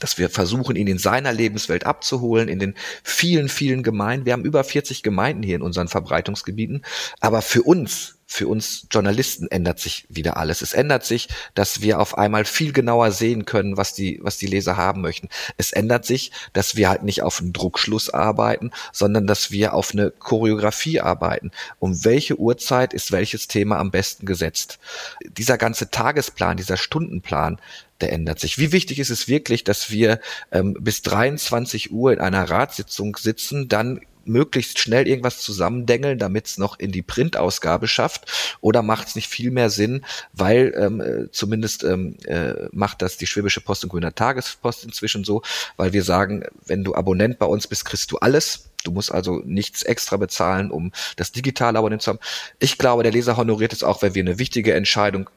dass 0.00 0.18
wir 0.18 0.30
versuchen, 0.30 0.76
ihn 0.76 0.88
in 0.88 0.98
seiner 0.98 1.32
Lebenswelt 1.32 1.84
abzuholen, 1.84 2.48
in 2.48 2.58
den 2.58 2.74
vielen, 3.02 3.48
vielen 3.48 3.82
Gemeinden. 3.82 4.26
Wir 4.26 4.32
haben 4.32 4.44
über 4.44 4.64
40 4.64 5.02
Gemeinden 5.02 5.42
hier 5.42 5.56
in 5.56 5.62
unseren 5.62 5.88
Verbreitungsgebieten. 5.88 6.84
Aber 7.20 7.42
für 7.42 7.62
uns 7.62 8.15
für 8.28 8.48
uns 8.48 8.88
Journalisten 8.90 9.46
ändert 9.48 9.78
sich 9.78 10.04
wieder 10.08 10.36
alles. 10.36 10.60
Es 10.60 10.72
ändert 10.72 11.04
sich, 11.04 11.28
dass 11.54 11.80
wir 11.80 12.00
auf 12.00 12.18
einmal 12.18 12.44
viel 12.44 12.72
genauer 12.72 13.12
sehen 13.12 13.44
können, 13.44 13.76
was 13.76 13.94
die, 13.94 14.18
was 14.20 14.36
die 14.36 14.48
Leser 14.48 14.76
haben 14.76 15.00
möchten. 15.00 15.28
Es 15.56 15.70
ändert 15.70 16.04
sich, 16.04 16.32
dass 16.52 16.74
wir 16.74 16.88
halt 16.88 17.04
nicht 17.04 17.22
auf 17.22 17.40
einen 17.40 17.52
Druckschluss 17.52 18.10
arbeiten, 18.10 18.72
sondern 18.92 19.28
dass 19.28 19.52
wir 19.52 19.74
auf 19.74 19.92
eine 19.92 20.10
Choreografie 20.10 21.00
arbeiten. 21.00 21.52
Um 21.78 22.04
welche 22.04 22.36
Uhrzeit 22.38 22.92
ist 22.94 23.12
welches 23.12 23.46
Thema 23.46 23.78
am 23.78 23.92
besten 23.92 24.26
gesetzt? 24.26 24.80
Dieser 25.24 25.56
ganze 25.56 25.90
Tagesplan, 25.90 26.56
dieser 26.56 26.76
Stundenplan, 26.76 27.60
der 28.00 28.12
ändert 28.12 28.40
sich. 28.40 28.58
Wie 28.58 28.72
wichtig 28.72 28.98
ist 28.98 29.10
es 29.10 29.28
wirklich, 29.28 29.62
dass 29.62 29.90
wir 29.90 30.20
ähm, 30.50 30.76
bis 30.80 31.02
23 31.02 31.92
Uhr 31.92 32.12
in 32.12 32.18
einer 32.18 32.50
Ratssitzung 32.50 33.16
sitzen, 33.16 33.68
dann 33.68 34.00
möglichst 34.28 34.78
schnell 34.78 35.06
irgendwas 35.06 35.40
zusammendengeln, 35.40 36.18
damit 36.18 36.46
es 36.46 36.58
noch 36.58 36.78
in 36.78 36.92
die 36.92 37.02
Printausgabe 37.02 37.88
schafft? 37.88 38.56
Oder 38.60 38.82
macht 38.82 39.08
es 39.08 39.16
nicht 39.16 39.28
viel 39.28 39.50
mehr 39.50 39.70
Sinn, 39.70 40.04
weil 40.32 40.74
ähm, 40.76 41.00
äh, 41.00 41.30
zumindest 41.30 41.84
ähm, 41.84 42.16
äh, 42.24 42.68
macht 42.72 43.02
das 43.02 43.16
die 43.16 43.26
Schwäbische 43.26 43.60
Post 43.60 43.84
und 43.84 43.90
Grüner 43.90 44.14
Tagespost 44.14 44.84
inzwischen 44.84 45.24
so, 45.24 45.42
weil 45.76 45.92
wir 45.92 46.02
sagen, 46.02 46.44
wenn 46.66 46.84
du 46.84 46.94
Abonnent 46.94 47.38
bei 47.38 47.46
uns 47.46 47.66
bist, 47.66 47.84
kriegst 47.84 48.10
du 48.12 48.18
alles. 48.18 48.70
Du 48.84 48.92
musst 48.92 49.12
also 49.12 49.42
nichts 49.44 49.82
extra 49.82 50.16
bezahlen, 50.16 50.70
um 50.70 50.92
das 51.16 51.32
digitale 51.32 51.78
Abonnent 51.78 52.02
zu 52.02 52.10
haben. 52.10 52.20
Ich 52.60 52.78
glaube, 52.78 53.02
der 53.02 53.12
Leser 53.12 53.36
honoriert 53.36 53.72
es 53.72 53.82
auch, 53.82 54.02
wenn 54.02 54.14
wir 54.14 54.22
eine 54.22 54.38
wichtige 54.38 54.74
Entscheidung 54.74 55.28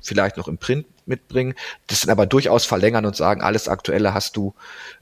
vielleicht 0.00 0.36
noch 0.36 0.48
im 0.48 0.58
Print 0.58 0.86
mitbringen, 1.06 1.54
das 1.86 2.02
sind 2.02 2.10
aber 2.10 2.26
durchaus 2.26 2.64
verlängern 2.64 3.06
und 3.06 3.16
sagen, 3.16 3.40
alles 3.40 3.68
Aktuelle 3.68 4.14
hast 4.14 4.36
du 4.36 4.54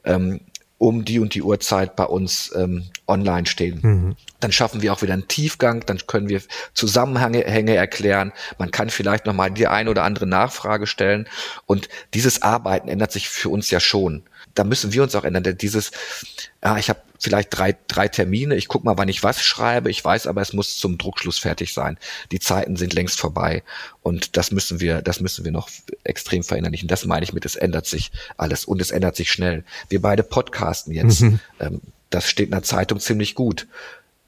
ähm, 0.05 0.41
um 0.79 1.05
die 1.05 1.19
und 1.19 1.35
die 1.35 1.43
Uhrzeit 1.43 1.97
bei 1.97 2.05
uns 2.05 2.53
ähm, 2.55 2.85
online 3.07 3.47
stehen. 3.47 3.81
Mhm. 3.83 4.17
Dann 4.41 4.53
schaffen 4.53 4.83
wir 4.83 4.93
auch 4.93 5.01
wieder 5.03 5.15
einen 5.15 5.29
Tiefgang, 5.29 5.85
dann 5.87 5.99
können 6.07 6.29
wir 6.29 6.43
Zusammenhänge 6.75 7.45
Hänge 7.45 7.75
erklären. 7.75 8.33
Man 8.59 8.71
kann 8.71 8.91
vielleicht 8.91 9.27
nochmal 9.27 9.51
die 9.51 9.67
ein 9.67 9.89
oder 9.89 10.03
andere 10.03 10.27
Nachfrage 10.27 10.87
stellen. 10.87 11.29
Und 11.65 11.89
dieses 12.13 12.43
Arbeiten 12.43 12.89
ändert 12.89 13.13
sich 13.13 13.29
für 13.29 13.49
uns 13.49 13.71
ja 13.71 13.81
schon. 13.81 14.23
Da 14.55 14.65
müssen 14.65 14.93
wir 14.93 15.03
uns 15.03 15.15
auch 15.15 15.25
ändern. 15.25 15.45
Denn 15.45 15.57
dieses, 15.57 15.93
ja, 16.63 16.77
ich 16.77 16.91
habe 16.91 17.01
vielleicht 17.19 17.57
drei, 17.57 17.77
drei 17.89 18.09
Termine, 18.09 18.57
ich 18.57 18.69
gucke 18.69 18.85
mal, 18.85 18.99
wann 18.99 19.09
ich 19.09 19.23
was 19.23 19.43
schreibe, 19.43 19.91
ich 19.91 20.05
weiß 20.05 20.27
aber, 20.27 20.43
es 20.43 20.53
muss 20.53 20.79
zum 20.79 20.99
Druckschluss 20.99 21.39
fertig 21.39 21.73
sein. 21.73 21.99
Die 22.33 22.41
Zeiten 22.41 22.77
sind 22.77 22.95
längst 22.95 23.19
vorbei. 23.19 23.63
Und 24.03 24.37
das 24.37 24.51
müssen 24.51 24.81
wir, 24.81 25.03
das 25.03 25.21
müssen 25.21 25.45
wir 25.45 25.53
noch 25.53 25.69
extrem 26.05 26.43
verinnerlichen. 26.43 26.89
Das 26.89 27.05
meine 27.05 27.25
ich 27.25 27.33
mit, 27.33 27.45
es 27.45 27.57
ändert 27.57 27.87
sich 27.87 28.13
alles 28.37 28.65
und 28.65 28.81
es 28.81 28.91
ändert 28.91 29.17
sich 29.17 29.31
schnell. 29.31 29.65
Wir 29.89 30.01
beide 30.01 30.23
podcasten 30.23 30.93
jetzt. 30.93 31.23
Mhm. 31.23 31.41
Ähm, 31.61 31.81
das 32.11 32.29
steht 32.29 32.47
in 32.47 32.53
der 32.53 32.63
Zeitung 32.63 33.01
ziemlich 33.01 33.35
gut. 33.35 33.67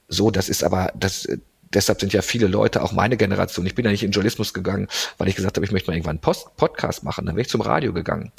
So, 0.09 0.31
das 0.31 0.49
ist 0.49 0.65
aber, 0.65 0.93
das, 0.99 1.29
deshalb 1.73 2.01
sind 2.01 2.13
ja 2.13 2.23
viele 2.23 2.47
Leute, 2.47 2.83
auch 2.83 2.93
meine 2.93 3.17
Generation, 3.17 3.67
ich 3.67 3.75
bin 3.75 3.85
ja 3.85 3.91
nicht 3.91 4.03
in 4.03 4.11
Journalismus 4.11 4.55
gegangen, 4.55 4.89
weil 5.19 5.29
ich 5.29 5.37
gesagt 5.37 5.57
habe, 5.57 5.67
ich 5.67 5.73
möchte 5.73 5.91
mal 5.91 5.95
irgendwann 5.95 6.17
einen 6.17 6.21
Post 6.21 6.57
Podcast 6.57 7.05
machen, 7.05 7.27
dann 7.27 7.37
wäre 7.37 7.43
ich 7.43 7.51
zum 7.51 7.61
Radio 7.61 7.93
gegangen. 7.93 8.33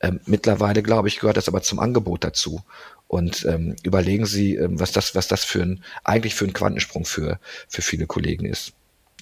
Ähm, 0.00 0.20
mittlerweile, 0.26 0.82
glaube 0.82 1.08
ich, 1.08 1.18
gehört 1.18 1.36
das 1.36 1.48
aber 1.48 1.62
zum 1.62 1.80
Angebot 1.80 2.24
dazu. 2.24 2.62
Und 3.08 3.44
ähm, 3.46 3.74
überlegen 3.82 4.26
Sie, 4.26 4.54
ähm, 4.54 4.78
was 4.78 4.92
das, 4.92 5.14
was 5.14 5.28
das 5.28 5.44
für 5.44 5.62
ein, 5.62 5.82
eigentlich 6.04 6.34
für 6.34 6.44
ein 6.44 6.52
Quantensprung 6.52 7.04
für, 7.04 7.40
für 7.68 7.82
viele 7.82 8.06
Kollegen 8.06 8.44
ist. 8.44 8.72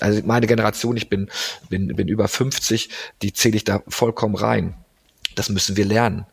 Also 0.00 0.21
meine 0.25 0.47
Generation, 0.47 0.97
ich 0.97 1.09
bin, 1.09 1.30
bin, 1.71 1.88
bin 1.88 2.09
über 2.09 2.28
50, 2.28 2.90
die 3.23 3.33
zähle 3.33 3.56
ich 3.56 3.64
da 3.64 3.83
vollkommen 3.88 4.35
rein. 4.35 4.75
Das 5.37 5.49
müssen 5.49 5.76
wir 5.76 5.87
lernen. 5.87 6.26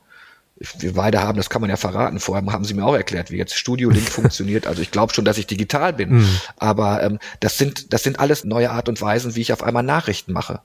Wir 0.80 0.94
beide 0.94 1.22
haben, 1.22 1.38
das 1.38 1.50
kann 1.50 1.62
man 1.62 1.70
ja 1.70 1.78
verraten, 1.78 2.20
vorher 2.20 2.46
haben 2.52 2.64
sie 2.64 2.74
mir 2.74 2.86
auch 2.86 2.94
erklärt, 2.94 3.32
wie 3.32 3.38
jetzt 3.38 3.56
Studio 3.56 3.90
Link 3.90 4.10
funktioniert. 4.10 4.68
Also 4.68 4.82
ich 4.82 4.92
glaube 4.92 5.14
schon, 5.14 5.26
dass 5.26 5.38
ich 5.38 5.48
digital 5.48 5.94
bin. 5.94 6.18
Mhm. 6.18 6.30
Aber 6.58 7.02
ähm, 7.04 7.20
das 7.40 7.58
sind, 7.58 7.94
das 7.94 8.04
sind 8.04 8.20
alles 8.20 8.44
neue 8.44 8.72
Art 8.72 8.90
und 8.90 9.02
Weisen, 9.02 9.36
wie 9.36 9.42
ich 9.42 9.54
auf 9.54 9.64
einmal 9.64 9.84
Nachrichten 9.84 10.34
mache. 10.34 10.62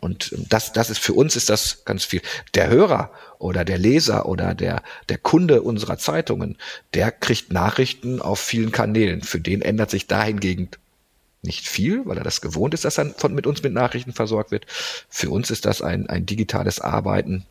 Und 0.00 0.34
das, 0.50 0.72
das 0.72 0.90
ist 0.90 0.98
für 0.98 1.14
uns 1.14 1.36
ist 1.36 1.48
das 1.48 1.84
ganz 1.84 2.04
viel. 2.04 2.20
Der 2.54 2.68
Hörer 2.68 3.10
oder 3.38 3.64
der 3.64 3.78
Leser 3.78 4.26
oder 4.26 4.54
der, 4.54 4.82
der 5.08 5.18
Kunde 5.18 5.62
unserer 5.62 5.98
Zeitungen, 5.98 6.58
der 6.94 7.10
kriegt 7.10 7.52
Nachrichten 7.52 8.20
auf 8.20 8.40
vielen 8.40 8.72
Kanälen. 8.72 9.22
Für 9.22 9.40
den 9.40 9.62
ändert 9.62 9.90
sich 9.90 10.06
dahingegen 10.06 10.68
nicht 11.42 11.68
viel, 11.68 12.04
weil 12.06 12.18
er 12.18 12.24
das 12.24 12.40
gewohnt 12.40 12.74
ist, 12.74 12.84
dass 12.84 12.98
er 12.98 13.10
von, 13.10 13.34
mit 13.34 13.46
uns 13.46 13.62
mit 13.62 13.72
Nachrichten 13.72 14.12
versorgt 14.12 14.50
wird. 14.50 14.66
Für 15.08 15.30
uns 15.30 15.50
ist 15.50 15.66
das 15.66 15.82
ein, 15.82 16.08
ein 16.08 16.26
digitales 16.26 16.80
Arbeiten 16.80 17.46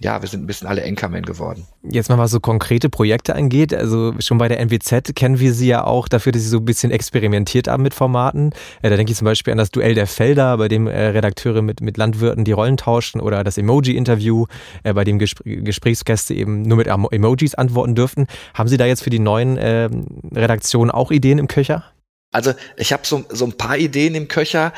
ja, 0.00 0.22
wir 0.22 0.28
sind 0.28 0.44
ein 0.44 0.46
bisschen 0.46 0.68
alle 0.68 0.84
Anchorman 0.84 1.22
geworden. 1.22 1.66
Jetzt 1.82 2.08
mal 2.08 2.18
was 2.18 2.30
so 2.30 2.38
konkrete 2.38 2.88
Projekte 2.88 3.34
angeht, 3.34 3.74
also 3.74 4.14
schon 4.20 4.38
bei 4.38 4.46
der 4.46 4.60
NWZ 4.60 5.14
kennen 5.16 5.40
wir 5.40 5.52
sie 5.52 5.66
ja 5.66 5.84
auch 5.84 6.06
dafür, 6.06 6.30
dass 6.30 6.42
sie 6.42 6.48
so 6.48 6.58
ein 6.58 6.64
bisschen 6.64 6.92
experimentiert 6.92 7.66
haben 7.66 7.82
mit 7.82 7.94
Formaten. 7.94 8.52
Äh, 8.82 8.90
da 8.90 8.96
denke 8.96 9.10
ich 9.10 9.18
zum 9.18 9.24
Beispiel 9.24 9.52
an 9.52 9.58
das 9.58 9.70
Duell 9.70 9.94
der 9.94 10.06
Felder, 10.06 10.56
bei 10.56 10.68
dem 10.68 10.86
äh, 10.86 11.08
Redakteure 11.08 11.62
mit, 11.62 11.80
mit 11.80 11.96
Landwirten 11.96 12.44
die 12.44 12.52
Rollen 12.52 12.76
tauschten 12.76 13.20
oder 13.20 13.42
das 13.42 13.58
Emoji-Interview, 13.58 14.46
äh, 14.84 14.92
bei 14.92 15.02
dem 15.02 15.18
Gespr 15.18 15.42
Gesprächsgäste 15.44 16.34
eben 16.34 16.62
nur 16.62 16.76
mit 16.76 16.86
Emojis 16.86 17.54
antworten 17.54 17.94
dürften. 17.94 18.26
Haben 18.54 18.68
Sie 18.68 18.76
da 18.76 18.86
jetzt 18.86 19.02
für 19.02 19.10
die 19.10 19.18
neuen 19.18 19.56
äh, 19.56 19.88
Redaktionen 20.32 20.90
auch 20.90 21.10
Ideen 21.10 21.38
im 21.38 21.48
Köcher? 21.48 21.84
Also 22.30 22.52
ich 22.76 22.92
habe 22.92 23.06
so, 23.06 23.24
so 23.30 23.46
ein 23.46 23.54
paar 23.54 23.78
Ideen 23.78 24.14
im 24.14 24.28
Köcher, 24.28 24.74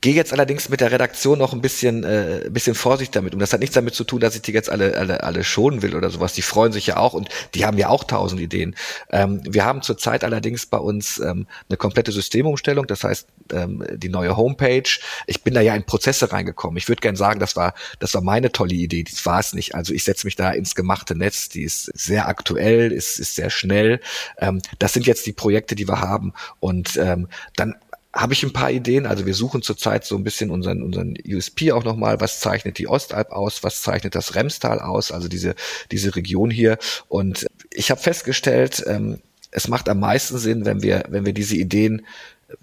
gehe 0.00 0.14
jetzt 0.14 0.32
allerdings 0.32 0.68
mit 0.70 0.80
der 0.80 0.90
Redaktion 0.90 1.38
noch 1.38 1.52
ein 1.52 1.60
bisschen, 1.60 2.02
äh, 2.02 2.46
ein 2.46 2.52
bisschen 2.52 2.74
Vorsicht 2.74 3.14
damit. 3.14 3.32
Und 3.32 3.38
das 3.38 3.52
hat 3.52 3.60
nichts 3.60 3.74
damit 3.74 3.94
zu 3.94 4.02
tun, 4.02 4.18
dass 4.18 4.34
ich 4.34 4.42
die 4.42 4.50
jetzt 4.50 4.68
alle, 4.68 4.96
alle, 4.96 5.22
alle 5.22 5.44
schonen 5.44 5.82
will 5.82 5.94
oder 5.94 6.10
sowas. 6.10 6.32
Die 6.32 6.42
freuen 6.42 6.72
sich 6.72 6.88
ja 6.88 6.96
auch 6.96 7.12
und 7.12 7.28
die 7.54 7.64
haben 7.64 7.78
ja 7.78 7.90
auch 7.90 8.02
tausend 8.02 8.40
Ideen. 8.40 8.74
Ähm, 9.10 9.40
wir 9.44 9.64
haben 9.64 9.82
zurzeit 9.82 10.24
allerdings 10.24 10.66
bei 10.66 10.78
uns 10.78 11.20
ähm, 11.20 11.46
eine 11.68 11.76
komplette 11.76 12.10
Systemumstellung, 12.10 12.88
das 12.88 13.04
heißt 13.04 13.28
ähm, 13.52 13.84
die 13.94 14.08
neue 14.08 14.36
Homepage. 14.36 14.90
Ich 15.28 15.44
bin 15.44 15.54
da 15.54 15.60
ja 15.60 15.76
in 15.76 15.84
Prozesse 15.84 16.32
reingekommen. 16.32 16.76
Ich 16.76 16.88
würde 16.88 17.02
gern 17.02 17.14
sagen, 17.14 17.38
das 17.38 17.54
war, 17.54 17.74
das 18.00 18.14
war 18.14 18.20
meine 18.20 18.50
tolle 18.50 18.74
Idee. 18.74 19.04
Das 19.04 19.24
war 19.26 19.38
es 19.38 19.52
nicht. 19.52 19.76
Also 19.76 19.94
ich 19.94 20.02
setze 20.02 20.26
mich 20.26 20.34
da 20.34 20.50
ins 20.50 20.74
gemachte 20.74 21.16
Netz. 21.16 21.50
Die 21.50 21.62
ist 21.62 21.84
sehr 21.94 22.26
aktuell, 22.26 22.90
ist, 22.90 23.20
ist 23.20 23.36
sehr 23.36 23.50
schnell. 23.50 24.00
Ähm, 24.38 24.60
das 24.80 24.92
sind 24.92 25.06
jetzt 25.06 25.24
die 25.26 25.32
Projekte, 25.32 25.76
die 25.76 25.86
wir 25.86 26.00
haben 26.00 26.32
und 26.58 26.79
und 26.80 26.96
ähm, 26.96 27.28
dann 27.56 27.74
habe 28.12 28.32
ich 28.32 28.42
ein 28.42 28.54
paar 28.54 28.70
Ideen. 28.70 29.06
Also 29.06 29.26
wir 29.26 29.34
suchen 29.34 29.60
zurzeit 29.60 30.04
so 30.04 30.16
ein 30.16 30.24
bisschen 30.24 30.50
unseren, 30.50 30.82
unseren 30.82 31.14
USP 31.28 31.72
auch 31.72 31.84
nochmal. 31.84 32.20
Was 32.20 32.40
zeichnet 32.40 32.78
die 32.78 32.88
Ostalb 32.88 33.30
aus? 33.30 33.62
Was 33.62 33.82
zeichnet 33.82 34.14
das 34.14 34.34
Remstal 34.34 34.80
aus? 34.80 35.12
Also 35.12 35.28
diese, 35.28 35.54
diese 35.92 36.16
Region 36.16 36.50
hier. 36.50 36.78
Und 37.08 37.46
ich 37.70 37.90
habe 37.90 38.00
festgestellt, 38.00 38.82
ähm, 38.86 39.20
es 39.52 39.68
macht 39.68 39.88
am 39.88 40.00
meisten 40.00 40.38
Sinn, 40.38 40.64
wenn 40.64 40.82
wir, 40.82 41.04
wenn 41.08 41.26
wir 41.26 41.34
diese 41.34 41.56
Ideen 41.56 42.06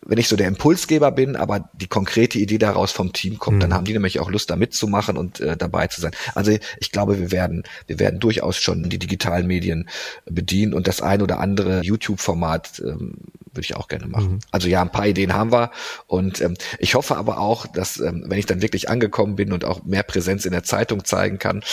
wenn 0.05 0.17
ich 0.17 0.27
so 0.27 0.35
der 0.35 0.47
Impulsgeber 0.47 1.11
bin, 1.11 1.35
aber 1.35 1.69
die 1.73 1.87
konkrete 1.87 2.39
Idee 2.39 2.57
daraus 2.57 2.91
vom 2.91 3.13
Team 3.13 3.39
kommt, 3.39 3.57
mhm. 3.57 3.61
dann 3.61 3.73
haben 3.73 3.85
die 3.85 3.93
nämlich 3.93 4.19
auch 4.19 4.29
Lust, 4.29 4.49
da 4.49 4.55
mitzumachen 4.55 5.17
und 5.17 5.39
äh, 5.39 5.57
dabei 5.57 5.87
zu 5.87 6.01
sein. 6.01 6.11
Also 6.35 6.57
ich 6.79 6.91
glaube, 6.91 7.19
wir 7.19 7.31
werden, 7.31 7.63
wir 7.87 7.99
werden 7.99 8.19
durchaus 8.19 8.57
schon 8.57 8.89
die 8.89 8.99
digitalen 8.99 9.47
Medien 9.47 9.89
bedienen 10.25 10.73
und 10.73 10.87
das 10.87 11.01
ein 11.01 11.21
oder 11.21 11.39
andere 11.39 11.81
YouTube-Format 11.83 12.81
ähm, 12.85 13.15
würde 13.57 13.65
ich 13.65 13.75
auch 13.75 13.87
gerne 13.87 14.07
machen. 14.07 14.33
Mhm. 14.33 14.39
Also 14.51 14.67
ja, 14.67 14.81
ein 14.81 14.91
paar 14.91 15.07
Ideen 15.07 15.33
haben 15.33 15.51
wir 15.51 15.71
und 16.07 16.41
ähm, 16.41 16.55
ich 16.79 16.95
hoffe 16.95 17.17
aber 17.17 17.39
auch, 17.39 17.67
dass 17.67 17.99
ähm, 17.99 18.23
wenn 18.27 18.39
ich 18.39 18.45
dann 18.45 18.61
wirklich 18.61 18.89
angekommen 18.89 19.35
bin 19.35 19.51
und 19.51 19.65
auch 19.65 19.83
mehr 19.83 20.03
Präsenz 20.03 20.45
in 20.45 20.51
der 20.51 20.63
Zeitung 20.63 21.03
zeigen 21.03 21.39
kann 21.39 21.63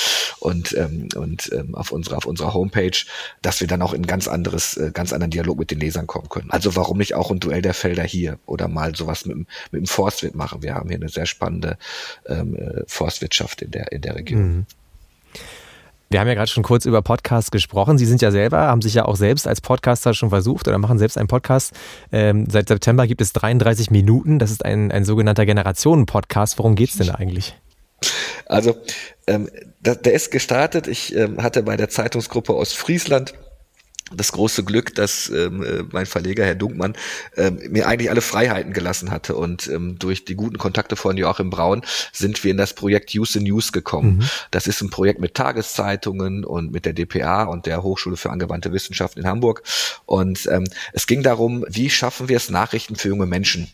und 0.41 0.77
ähm, 0.77 1.09
und 1.15 1.53
ähm, 1.53 1.75
auf 1.75 1.93
unserer 1.93 2.17
auf 2.17 2.27
unserer 2.27 2.55
Homepage, 2.55 3.05
dass 3.43 3.61
wir 3.61 3.69
dann 3.69 3.83
auch 3.83 3.93
in 3.93 4.07
ganz 4.07 4.29
anderes, 4.29 4.77
äh, 4.77 4.91
ganz 4.93 5.13
anderen 5.13 5.31
Dialog 5.31 5.59
mit 5.59 5.71
den 5.71 5.81
Lesern 5.81 6.07
kommen 6.07 6.29
können. 6.29 6.51
Also 6.51 6.77
warum 6.77 6.99
nicht 6.99 7.15
auch 7.15 7.31
ein 7.31 7.41
Duell 7.41 7.63
der 7.63 7.75
Felder 7.75 8.03
hier 8.05 8.39
oder 8.47 8.69
mal 8.69 8.95
sowas 8.95 9.27
mit, 9.27 9.37
mit 9.37 9.49
dem 9.73 9.87
Forstwirt 9.87 10.35
machen. 10.35 10.63
Wir 10.63 10.75
haben 10.75 10.89
hier 10.89 10.99
eine 10.99 11.09
sehr 11.09 11.27
spannende 11.27 11.79
ähm, 12.27 12.57
äh, 12.57 12.83
Forstwirtschaft 12.87 13.63
in 13.63 13.71
der, 13.71 13.93
in 13.93 14.03
der 14.03 14.15
Region. 14.17 14.43
Mhm. 14.43 14.67
Wir 16.11 16.21
haben 16.21 16.29
ja 16.29 16.35
gerade 16.35 16.51
schon 16.51 16.63
kurz 16.63 16.85
über 16.85 17.03
Podcasts 17.03 17.51
gesprochen. 17.51 17.99
Sie 17.99 18.07
sind 18.07 18.23
ja 18.23 18.31
selber, 18.31 18.59
haben 18.69 18.83
sich 18.83 18.95
ja 18.95 19.05
auch 19.05 19.17
selbst 19.17 19.49
als 19.49 19.61
Podcaster 19.61 20.15
schon 20.15 20.31
versucht 20.31 20.69
oder 20.69 20.79
machen 20.79 20.99
selbst 20.99 21.19
einen 21.19 21.29
Podcast. 21.29 21.73
Ähm, 22.13 22.47
seit 22.49 22.69
September 22.69 23.07
gibt 23.07 23.21
es 23.21 23.33
33 23.33 23.91
Minuten. 23.91 24.39
Das 24.39 24.51
ist 24.51 24.65
ein, 24.65 24.93
ein 24.93 25.05
sogenannter 25.05 25.47
Generationen-Podcast. 25.47 26.59
Worum 26.59 26.77
geht 26.77 26.91
es 26.91 26.97
denn 26.99 27.11
eigentlich? 27.11 27.57
Also, 28.47 28.77
ähm, 29.27 29.49
der, 29.81 30.13
ist 30.13 30.31
gestartet. 30.31 30.87
Ich 30.87 31.15
ähm, 31.17 31.43
hatte 31.43 31.63
bei 31.63 31.77
der 31.77 31.89
Zeitungsgruppe 31.89 32.53
aus 32.53 32.73
Friesland 32.73 33.35
das 34.17 34.33
große 34.33 34.65
Glück, 34.65 34.95
dass 34.95 35.29
ähm, 35.29 35.63
äh, 35.63 35.83
mein 35.91 36.07
Verleger 36.07 36.45
Herr 36.45 36.55
Dunkmann 36.55 36.95
ähm, 37.37 37.59
mir 37.71 37.87
eigentlich 37.89 38.11
alle 38.11 38.21
Freiheiten 38.21 38.73
gelassen 38.73 39.11
hatte 39.11 39.37
und 39.37 39.67
ähm, 39.69 39.99
durch 39.99 40.25
die 40.25 40.35
guten 40.35 40.59
Kontakte 40.59 40.97
von 40.97 41.17
Joachim 41.17 41.51
Braun 41.51 41.83
sind 42.13 42.43
wir 42.45 42.51
in 42.51 42.57
das 42.57 42.75
Projekt 42.75 43.15
Use 43.15 43.39
in 43.39 43.45
News 43.45 43.73
gekommen. 43.73 44.19
Mhm. 44.19 44.29
Das 44.51 44.67
ist 44.67 44.81
ein 44.81 44.91
Projekt 44.91 45.21
mit 45.21 45.35
Tageszeitungen 45.35 46.45
und 46.45 46.73
mit 46.73 46.87
der 46.87 46.93
DPA 46.93 47.45
und 47.45 47.67
der 47.67 47.83
Hochschule 47.83 48.17
für 48.17 48.31
angewandte 48.31 48.73
Wissenschaften 48.73 49.21
in 49.21 49.27
Hamburg 49.27 49.63
und 50.07 50.47
ähm, 50.51 50.65
es 50.93 51.07
ging 51.07 51.23
darum, 51.23 51.65
wie 51.69 51.91
schaffen 51.91 52.29
wir 52.29 52.37
es 52.37 52.51
Nachrichten 52.51 52.97
für 52.97 53.09
junge 53.09 53.27
Menschen 53.27 53.69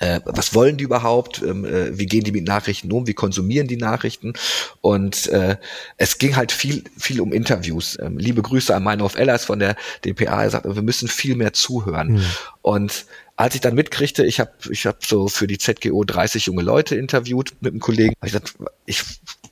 äh, 0.00 0.20
was 0.24 0.54
wollen 0.54 0.76
die 0.76 0.84
überhaupt, 0.84 1.42
ähm, 1.42 1.64
äh, 1.64 1.98
wie 1.98 2.06
gehen 2.06 2.24
die 2.24 2.32
mit 2.32 2.46
Nachrichten 2.46 2.92
um, 2.92 3.06
wie 3.06 3.14
konsumieren 3.14 3.68
die 3.68 3.76
Nachrichten? 3.76 4.34
Und 4.80 5.28
äh, 5.28 5.56
es 5.96 6.18
ging 6.18 6.36
halt 6.36 6.52
viel 6.52 6.84
viel 6.98 7.20
um 7.20 7.32
Interviews. 7.32 7.98
Ähm, 8.00 8.18
liebe 8.18 8.42
Grüße 8.42 8.74
an 8.74 8.82
Meinhof 8.82 9.16
Ellers 9.16 9.44
von 9.44 9.58
der 9.58 9.76
DPA, 10.04 10.44
er 10.44 10.50
sagt, 10.50 10.66
wir 10.66 10.82
müssen 10.82 11.08
viel 11.08 11.36
mehr 11.36 11.52
zuhören. 11.52 12.14
Mhm. 12.14 12.24
und 12.62 13.06
als 13.36 13.54
ich 13.54 13.60
dann 13.60 13.74
mitkriegte, 13.74 14.24
ich 14.24 14.40
habe 14.40 14.52
ich 14.70 14.86
hab 14.86 15.04
so 15.04 15.28
für 15.28 15.46
die 15.46 15.58
ZGO 15.58 16.04
30 16.04 16.46
junge 16.46 16.62
Leute 16.62 16.96
interviewt 16.96 17.52
mit 17.60 17.72
einem 17.72 17.80
Kollegen, 17.80 18.14
hab 18.20 18.26
ich 18.26 18.32
gesagt, 18.32 18.54
ich 18.86 19.04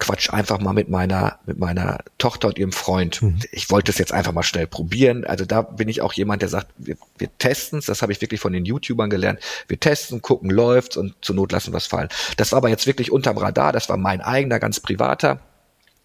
quatsch 0.04 0.30
einfach 0.30 0.60
mal 0.60 0.74
mit 0.74 0.90
meiner 0.90 1.38
mit 1.46 1.58
meiner 1.58 2.00
Tochter 2.18 2.48
und 2.48 2.58
ihrem 2.58 2.72
Freund. 2.72 3.22
Mhm. 3.22 3.38
Ich 3.52 3.70
wollte 3.70 3.90
es 3.90 3.96
jetzt 3.96 4.12
einfach 4.12 4.32
mal 4.32 4.42
schnell 4.42 4.66
probieren. 4.66 5.24
Also 5.24 5.46
da 5.46 5.62
bin 5.62 5.88
ich 5.88 6.02
auch 6.02 6.12
jemand, 6.12 6.42
der 6.42 6.50
sagt, 6.50 6.66
wir, 6.76 6.96
wir 7.16 7.30
testen 7.38 7.78
es. 7.78 7.86
Das 7.86 8.02
habe 8.02 8.12
ich 8.12 8.20
wirklich 8.20 8.40
von 8.40 8.52
den 8.52 8.66
YouTubern 8.66 9.08
gelernt. 9.08 9.40
Wir 9.66 9.80
testen, 9.80 10.20
gucken, 10.20 10.50
läuft's 10.50 10.98
und 10.98 11.14
zur 11.22 11.36
Not 11.36 11.52
lassen 11.52 11.72
wir 11.72 11.78
es 11.78 11.86
fallen. 11.86 12.08
Das 12.36 12.52
war 12.52 12.58
aber 12.58 12.68
jetzt 12.68 12.86
wirklich 12.86 13.10
unterm 13.10 13.38
Radar. 13.38 13.72
Das 13.72 13.88
war 13.88 13.96
mein 13.96 14.20
eigener, 14.20 14.60
ganz 14.60 14.78
privater 14.78 15.40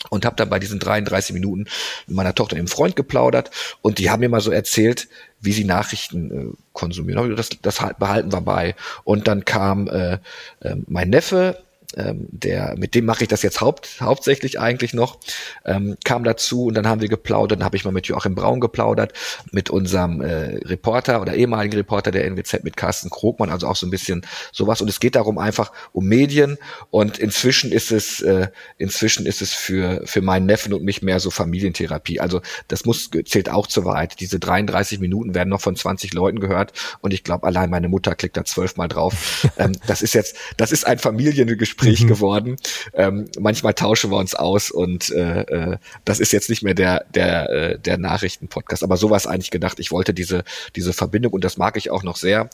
und 0.09 0.25
habe 0.25 0.37
dann 0.37 0.49
bei 0.49 0.59
diesen 0.59 0.79
33 0.79 1.33
Minuten 1.33 1.65
mit 2.07 2.15
meiner 2.15 2.33
Tochter 2.33 2.53
und 2.53 2.59
dem 2.59 2.67
Freund 2.67 2.95
geplaudert 2.95 3.51
und 3.81 3.97
die 3.99 4.09
haben 4.09 4.21
mir 4.21 4.29
mal 4.29 4.39
so 4.39 4.51
erzählt, 4.51 5.09
wie 5.41 5.51
sie 5.51 5.65
Nachrichten 5.65 6.31
äh, 6.31 6.57
konsumieren. 6.71 7.35
Das, 7.35 7.49
das 7.61 7.79
behalten 7.99 8.31
wir 8.31 8.41
bei. 8.41 8.75
Und 9.03 9.27
dann 9.27 9.43
kam 9.43 9.87
äh, 9.87 10.13
äh, 10.61 10.75
mein 10.87 11.09
Neffe, 11.09 11.61
ähm, 11.97 12.27
der, 12.29 12.75
mit 12.77 12.93
dem 12.93 13.05
mache 13.05 13.23
ich 13.23 13.29
das 13.29 13.41
jetzt 13.41 13.61
haupt, 13.61 13.97
hauptsächlich 13.99 14.59
eigentlich 14.59 14.93
noch, 14.93 15.19
ähm, 15.65 15.97
kam 16.03 16.23
dazu 16.23 16.65
und 16.65 16.75
dann 16.75 16.87
haben 16.87 17.01
wir 17.01 17.09
geplaudert, 17.09 17.59
dann 17.59 17.65
habe 17.65 17.77
ich 17.77 17.83
mal 17.85 17.91
mit 17.91 18.05
Joachim 18.05 18.35
Braun 18.35 18.59
geplaudert, 18.59 19.13
mit 19.51 19.71
unserem 19.71 20.21
äh, 20.21 20.57
Reporter 20.65 21.19
oder 21.19 21.33
ehemaligen 21.33 21.75
Reporter 21.75 22.11
der 22.11 22.25
NWZ, 22.25 22.63
mit 22.63 22.77
Carsten 22.77 23.09
Krogmann, 23.09 23.49
also 23.49 23.67
auch 23.67 23.75
so 23.75 23.87
ein 23.87 23.89
bisschen 23.89 24.23
sowas. 24.51 24.81
Und 24.81 24.87
es 24.87 24.99
geht 24.99 25.15
darum 25.15 25.39
einfach 25.39 25.71
um 25.91 26.05
Medien 26.05 26.59
und 26.91 27.17
inzwischen 27.17 27.71
ist 27.71 27.91
es, 27.91 28.21
äh, 28.21 28.49
inzwischen 28.77 29.25
ist 29.25 29.41
es 29.41 29.53
für, 29.53 30.03
für 30.05 30.21
meinen 30.21 30.45
Neffen 30.45 30.73
und 30.73 30.83
mich 30.83 31.01
mehr 31.01 31.19
so 31.19 31.31
Familientherapie. 31.31 32.19
Also 32.19 32.41
das 32.67 32.85
muss, 32.85 33.09
zählt 33.25 33.49
auch 33.49 33.65
zu 33.65 33.85
weit. 33.85 34.19
Diese 34.19 34.37
33 34.37 34.99
Minuten 34.99 35.33
werden 35.33 35.49
noch 35.49 35.61
von 35.61 35.75
20 35.75 36.13
Leuten 36.13 36.39
gehört 36.39 36.73
und 37.01 37.15
ich 37.15 37.23
glaube, 37.23 37.47
allein 37.47 37.71
meine 37.71 37.89
Mutter 37.89 38.13
klickt 38.13 38.37
da 38.37 38.45
zwölfmal 38.45 38.89
drauf. 38.89 39.47
ähm, 39.57 39.71
das 39.87 40.03
ist 40.03 40.13
jetzt, 40.13 40.35
das 40.57 40.71
ist 40.71 40.85
ein 40.85 40.99
Familiengespräch 40.99 41.78
Gespräch 41.79 42.03
mhm. 42.03 42.07
geworden. 42.07 42.55
Ähm, 42.93 43.25
manchmal 43.39 43.73
tauschen 43.73 44.11
wir 44.11 44.17
uns 44.17 44.35
aus 44.35 44.71
und 44.71 45.09
äh, 45.11 45.41
äh, 45.41 45.77
das 46.05 46.19
ist 46.19 46.31
jetzt 46.31 46.49
nicht 46.49 46.63
mehr 46.63 46.73
der 46.73 47.05
der 47.13 47.49
äh, 47.49 47.79
der 47.79 47.97
Nachrichtenpodcast. 47.97 48.83
Aber 48.83 48.97
sowas 48.97 49.27
eigentlich 49.27 49.51
gedacht. 49.51 49.79
Ich 49.79 49.91
wollte 49.91 50.13
diese 50.13 50.43
diese 50.75 50.93
Verbindung 50.93 51.33
und 51.33 51.43
das 51.43 51.57
mag 51.57 51.77
ich 51.77 51.89
auch 51.89 52.03
noch 52.03 52.17
sehr. 52.17 52.49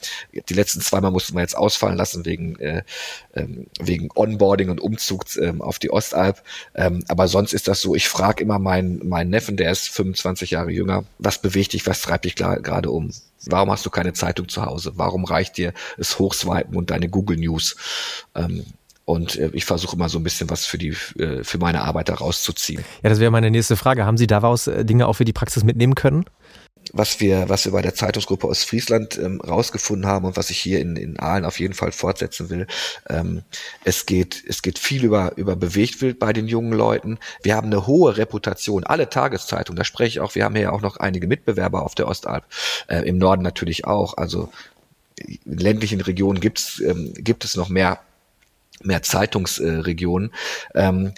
Die 0.50 0.54
letzten 0.54 0.82
zweimal 0.82 1.12
mussten 1.12 1.36
wir 1.36 1.42
jetzt 1.42 1.58
ausfallen 1.58 1.98
lassen 1.98 2.26
wegen 2.26 2.58
äh, 2.60 2.84
ähm, 3.34 3.68
wegen 3.80 4.10
Onboarding 4.14 4.70
und 4.70 4.80
Umzug 4.80 5.26
ähm, 5.38 5.62
auf 5.62 5.80
die 5.80 5.92
Ostalb. 5.92 6.42
Ähm, 6.76 7.04
aber 7.08 7.28
sonst 7.28 7.54
ist 7.54 7.68
das 7.68 7.82
so. 7.82 7.96
Ich 7.96 8.08
frage 8.08 8.44
immer 8.44 8.60
meinen 8.60 9.08
meinen 9.08 9.30
Neffen, 9.30 9.58
der 9.58 9.72
ist 9.72 9.90
25 9.90 10.52
Jahre 10.52 10.72
jünger, 10.72 11.04
was 11.18 11.42
bewegt 11.42 11.74
dich, 11.74 11.86
was 11.88 12.02
treibt 12.02 12.26
dich 12.26 12.36
gerade 12.36 12.92
um? 12.92 13.12
Warum 13.48 13.70
hast 13.70 13.86
du 13.86 13.90
keine 13.90 14.14
Zeitung 14.14 14.50
zu 14.50 14.66
Hause? 14.66 14.94
Warum 14.96 15.24
reicht 15.24 15.58
dir 15.58 15.74
das 15.98 16.18
Hochswipen 16.18 16.76
und 16.76 16.90
deine 16.90 17.10
Google 17.10 17.38
News? 17.38 17.76
Ähm, 18.34 18.66
und 19.06 19.38
äh, 19.38 19.50
ich 19.54 19.66
versuche 19.66 19.96
immer 19.96 20.10
so 20.10 20.20
ein 20.20 20.24
bisschen 20.24 20.50
was 20.50 20.66
für 20.66 20.78
die 20.78 20.96
äh, 21.20 21.44
für 21.44 21.58
meine 21.58 21.82
Arbeit 21.82 22.10
da 22.10 22.16
rauszuziehen. 22.16 22.84
Ja, 23.04 23.10
das 23.10 23.20
wäre 23.20 23.32
meine 23.32 23.52
nächste 23.52 23.78
Frage. 23.78 24.06
Haben 24.06 24.18
Sie 24.18 24.28
daraus 24.28 24.68
äh, 24.68 24.84
Dinge 24.84 25.08
auch 25.08 25.14
für 25.14 25.26
die 25.26 25.34
Praxis 25.34 25.64
mitnehmen 25.64 25.96
können? 25.96 26.26
was 26.94 27.20
wir, 27.20 27.50
was 27.50 27.66
wir 27.66 27.72
bei 27.72 27.82
der 27.82 27.96
Zeitungsgruppe 27.96 28.48
aus 28.48 28.64
Friesland 28.64 29.18
ähm, 29.18 29.42
rausgefunden 29.42 30.06
haben 30.06 30.26
und 30.26 30.38
was 30.38 30.50
ich 30.50 30.60
hier 30.60 30.80
in, 30.80 30.96
in 30.96 31.20
Aalen 31.20 31.46
auf 31.46 31.60
jeden 31.60 31.74
Fall 31.74 31.92
fortsetzen 31.92 32.50
will. 32.50 32.68
Ähm, 33.10 33.44
es 33.84 34.06
geht, 34.06 34.44
es 34.48 34.62
geht 34.62 34.80
viel 34.80 35.04
über, 35.04 35.34
über 35.38 35.56
Bewegtwild 35.56 36.20
bei 36.20 36.34
den 36.34 36.48
jungen 36.48 36.74
Leuten. 36.74 37.18
Wir 37.44 37.56
haben 37.56 37.68
eine 37.68 37.88
hohe 37.88 38.18
Reputation. 38.18 38.84
Alle 38.84 39.10
Tageszeitungen, 39.10 39.78
da 39.78 39.84
spreche 39.84 40.10
ich 40.10 40.20
auch, 40.20 40.36
wir 40.36 40.46
haben 40.46 40.56
hier 40.56 40.74
auch 40.74 40.82
noch 40.82 40.98
einige 40.98 41.28
Mitbewerber 41.28 41.84
auf 41.84 41.96
der 41.96 42.08
Ostalb, 42.08 42.46
äh, 42.88 43.02
im 43.02 43.18
Norden 43.18 43.42
natürlich 43.42 43.86
auch. 43.86 44.18
Also 44.18 44.50
in 45.18 45.58
ländlichen 45.58 46.02
Regionen 46.02 46.40
gibt's, 46.40 46.80
ähm, 46.82 47.14
gibt 47.18 47.46
es 47.46 47.56
noch 47.56 47.70
mehr 47.70 48.00
mehr 48.84 49.02
Zeitungsregionen. 49.02 50.32
Ähm, 50.74 51.14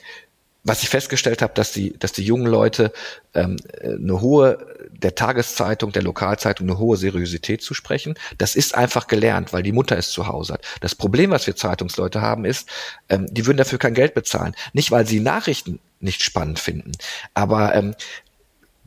was 0.67 0.83
ich 0.83 0.89
festgestellt 0.89 1.41
habe, 1.41 1.53
dass 1.53 1.71
die, 1.71 1.97
dass 1.97 2.11
die 2.11 2.23
jungen 2.23 2.45
Leute 2.45 2.91
ähm, 3.33 3.55
eine 3.81 4.19
hohe, 4.19 4.57
der 4.91 5.15
Tageszeitung, 5.15 5.93
der 5.93 6.03
Lokalzeitung 6.03 6.67
eine 6.67 6.77
hohe 6.77 6.97
Seriosität 6.97 7.61
zu 7.61 7.73
sprechen. 7.73 8.15
Das 8.37 8.55
ist 8.55 8.75
einfach 8.75 9.07
gelernt, 9.07 9.53
weil 9.53 9.63
die 9.63 9.71
Mutter 9.71 9.97
es 9.97 10.09
zu 10.09 10.27
Hause 10.27 10.55
hat. 10.55 10.65
Das 10.81 10.93
Problem, 10.93 11.31
was 11.31 11.47
wir 11.47 11.55
Zeitungsleute 11.55 12.21
haben, 12.21 12.43
ist, 12.43 12.67
ähm, 13.07 13.27
die 13.31 13.45
würden 13.45 13.57
dafür 13.57 13.79
kein 13.79 13.93
Geld 13.93 14.13
bezahlen. 14.13 14.55
Nicht, 14.73 14.91
weil 14.91 15.07
sie 15.07 15.21
Nachrichten 15.21 15.79
nicht 16.01 16.21
spannend 16.21 16.59
finden, 16.59 16.91
aber 17.33 17.73
ähm, 17.73 17.95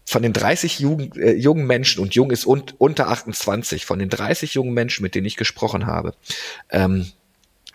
von 0.05 0.23
den 0.23 0.33
30 0.33 0.81
Jugend, 0.81 1.17
äh, 1.17 1.33
jungen 1.33 1.67
Menschen, 1.67 2.03
und 2.03 2.15
jung 2.15 2.31
ist 2.31 2.45
un, 2.45 2.65
unter 2.79 3.09
28, 3.09 3.87
von 3.87 3.99
den 3.99 4.11
30 4.11 4.55
jungen 4.55 4.75
Menschen, 4.75 5.03
mit 5.03 5.15
denen 5.15 5.27
ich 5.27 5.37
gesprochen 5.37 5.87
habe, 5.87 6.15
ähm, 6.71 7.07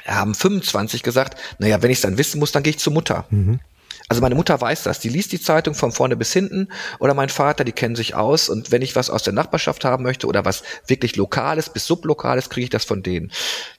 haben 0.05 0.35
25 0.35 1.03
gesagt, 1.03 1.39
naja, 1.59 1.81
wenn 1.81 1.91
ich 1.91 1.97
es 1.97 2.01
dann 2.01 2.17
wissen 2.17 2.39
muss, 2.39 2.51
dann 2.51 2.63
gehe 2.63 2.71
ich 2.71 2.79
zur 2.79 2.93
Mutter. 2.93 3.25
Mhm. 3.29 3.59
Also 4.07 4.21
meine 4.21 4.35
Mutter 4.35 4.59
weiß 4.59 4.83
das, 4.83 4.99
die 4.99 5.09
liest 5.09 5.31
die 5.31 5.41
Zeitung 5.41 5.73
von 5.73 5.91
vorne 5.91 6.15
bis 6.15 6.31
hinten 6.31 6.67
oder 6.99 7.15
mein 7.15 7.29
Vater, 7.29 7.63
die 7.63 7.71
kennen 7.71 7.95
sich 7.95 8.13
aus 8.13 8.49
und 8.49 8.71
wenn 8.71 8.83
ich 8.83 8.95
was 8.95 9.09
aus 9.09 9.23
der 9.23 9.33
Nachbarschaft 9.33 9.83
haben 9.83 10.03
möchte 10.03 10.27
oder 10.27 10.45
was 10.45 10.61
wirklich 10.85 11.15
Lokales 11.15 11.69
bis 11.69 11.87
Sublokales, 11.87 12.49
kriege 12.49 12.65
ich 12.65 12.69
das 12.69 12.85
von 12.85 13.01
denen. 13.01 13.31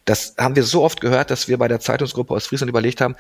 Das 0.04 0.35
haben 0.37 0.56
wir 0.56 0.64
so 0.64 0.83
oft 0.83 1.00
gehört, 1.00 1.30
dass 1.30 1.47
wir 1.47 1.59
bei 1.59 1.68
der 1.68 1.78
Zeitungsgruppe 1.78 2.35
aus 2.35 2.47
Friesland 2.47 2.71
überlegt 2.71 3.00
haben, 3.00 3.14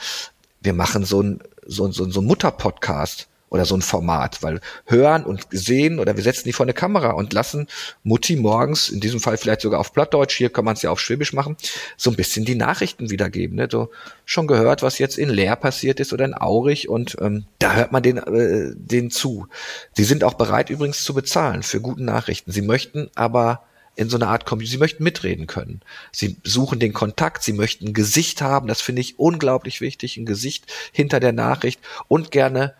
wir 0.62 0.72
machen 0.72 1.04
so 1.04 1.22
ein, 1.22 1.40
so, 1.64 1.92
so, 1.92 2.10
so 2.10 2.20
ein 2.20 2.26
Mutter-Podcast 2.26 3.28
oder 3.48 3.64
so 3.64 3.76
ein 3.76 3.82
Format, 3.82 4.42
weil 4.42 4.60
hören 4.86 5.24
und 5.24 5.46
sehen 5.50 5.98
oder 5.98 6.16
wir 6.16 6.22
setzen 6.22 6.44
die 6.44 6.52
vor 6.52 6.64
eine 6.64 6.72
Kamera 6.72 7.10
und 7.10 7.32
lassen 7.32 7.68
Mutti 8.02 8.36
morgens, 8.36 8.88
in 8.88 9.00
diesem 9.00 9.20
Fall 9.20 9.36
vielleicht 9.36 9.60
sogar 9.60 9.80
auf 9.80 9.92
Plattdeutsch, 9.92 10.36
hier 10.36 10.50
kann 10.50 10.64
man 10.64 10.74
es 10.74 10.82
ja 10.82 10.90
auf 10.90 11.00
Schwäbisch 11.00 11.32
machen, 11.32 11.56
so 11.96 12.10
ein 12.10 12.16
bisschen 12.16 12.44
die 12.44 12.56
Nachrichten 12.56 13.10
wiedergeben. 13.10 13.56
Ne? 13.56 13.68
So 13.70 13.90
schon 14.24 14.46
gehört, 14.46 14.82
was 14.82 14.98
jetzt 14.98 15.18
in 15.18 15.28
Leer 15.28 15.56
passiert 15.56 16.00
ist 16.00 16.12
oder 16.12 16.24
in 16.24 16.34
Aurich 16.34 16.88
und 16.88 17.16
ähm, 17.20 17.46
da 17.58 17.74
hört 17.74 17.92
man 17.92 18.02
den, 18.02 18.18
äh, 18.18 18.72
den 18.74 19.10
zu. 19.10 19.46
Sie 19.94 20.04
sind 20.04 20.24
auch 20.24 20.34
bereit 20.34 20.70
übrigens 20.70 21.04
zu 21.04 21.14
bezahlen 21.14 21.62
für 21.62 21.80
guten 21.80 22.04
Nachrichten. 22.04 22.50
Sie 22.50 22.62
möchten 22.62 23.10
aber 23.14 23.62
in 23.96 24.10
so 24.10 24.16
einer 24.16 24.28
Art 24.28 24.44
Community. 24.44 24.72
Sie 24.72 24.78
möchten 24.78 25.02
mitreden 25.02 25.46
können. 25.46 25.80
Sie 26.12 26.36
suchen 26.44 26.78
den 26.78 26.92
Kontakt, 26.92 27.42
sie 27.42 27.54
möchten 27.54 27.88
ein 27.88 27.94
Gesicht 27.94 28.42
haben, 28.42 28.68
das 28.68 28.82
finde 28.82 29.00
ich 29.00 29.18
unglaublich 29.18 29.80
wichtig, 29.80 30.16
ein 30.16 30.26
Gesicht 30.26 30.66
hinter 30.92 31.18
der 31.18 31.32
Nachricht 31.32 31.80
und 32.08 32.30
gerne 32.30 32.74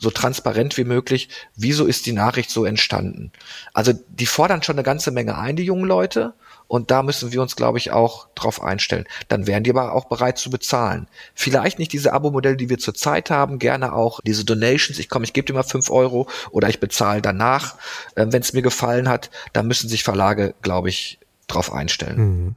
so 0.00 0.10
transparent 0.10 0.76
wie 0.78 0.84
möglich, 0.84 1.28
wieso 1.54 1.86
ist 1.86 2.06
die 2.06 2.12
Nachricht 2.12 2.50
so 2.50 2.64
entstanden. 2.64 3.30
Also 3.74 3.92
die 4.08 4.26
fordern 4.26 4.62
schon 4.62 4.76
eine 4.76 4.82
ganze 4.82 5.10
Menge 5.10 5.36
ein, 5.36 5.56
die 5.56 5.64
jungen 5.64 5.84
Leute. 5.84 6.32
Und 6.66 6.90
da 6.90 7.02
müssen 7.02 7.32
wir 7.32 7.42
uns, 7.42 7.56
glaube 7.56 7.78
ich, 7.78 7.90
auch 7.90 8.28
drauf 8.34 8.62
einstellen. 8.62 9.04
Dann 9.28 9.46
wären 9.46 9.64
die 9.64 9.70
aber 9.70 9.92
auch 9.92 10.06
bereit 10.06 10.38
zu 10.38 10.50
bezahlen. 10.50 11.06
Vielleicht 11.34 11.78
nicht 11.78 11.92
diese 11.92 12.12
Abo-Modelle, 12.12 12.56
die 12.56 12.70
wir 12.70 12.78
zurzeit 12.78 13.28
haben, 13.28 13.58
gerne 13.58 13.92
auch 13.92 14.20
diese 14.24 14.44
Donations. 14.44 14.98
Ich 14.98 15.08
komme, 15.08 15.24
ich 15.24 15.32
gebe 15.32 15.46
dir 15.46 15.52
mal 15.52 15.64
fünf 15.64 15.90
Euro 15.90 16.28
oder 16.50 16.68
ich 16.68 16.80
bezahle 16.80 17.20
danach, 17.20 17.74
äh, 18.14 18.26
wenn 18.30 18.40
es 18.40 18.52
mir 18.52 18.62
gefallen 18.62 19.08
hat. 19.08 19.30
Da 19.52 19.62
müssen 19.62 19.88
sich 19.88 20.04
Verlage, 20.04 20.54
glaube 20.62 20.88
ich, 20.88 21.18
drauf 21.46 21.72
einstellen. 21.72 22.18
Mhm. 22.18 22.54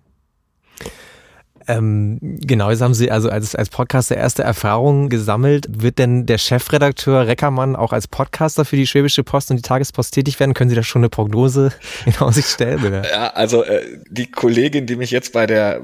Ähm, 1.67 2.19
genau, 2.21 2.69
jetzt 2.69 2.81
haben 2.81 2.93
Sie 2.93 3.11
also 3.11 3.29
als, 3.29 3.55
als 3.55 3.69
Podcaster 3.69 4.15
erste 4.15 4.43
Erfahrungen 4.43 5.09
gesammelt. 5.09 5.67
Wird 5.69 5.99
denn 5.99 6.25
der 6.25 6.37
Chefredakteur 6.37 7.27
Reckermann 7.27 7.75
auch 7.75 7.93
als 7.93 8.07
Podcaster 8.07 8.65
für 8.65 8.75
die 8.75 8.87
Schwäbische 8.87 9.23
Post 9.23 9.51
und 9.51 9.57
die 9.57 9.61
Tagespost 9.61 10.13
tätig 10.13 10.39
werden? 10.39 10.53
Können 10.53 10.69
Sie 10.69 10.75
da 10.75 10.83
schon 10.83 11.01
eine 11.01 11.09
Prognose 11.09 11.71
in 12.05 12.15
Aussicht 12.17 12.49
stellen? 12.49 12.83
Oder? 12.85 13.09
Ja, 13.09 13.27
also 13.27 13.63
äh, 13.63 13.81
die 14.09 14.29
Kollegin, 14.29 14.85
die 14.85 14.95
mich 14.95 15.11
jetzt 15.11 15.33
bei 15.33 15.45
der 15.45 15.81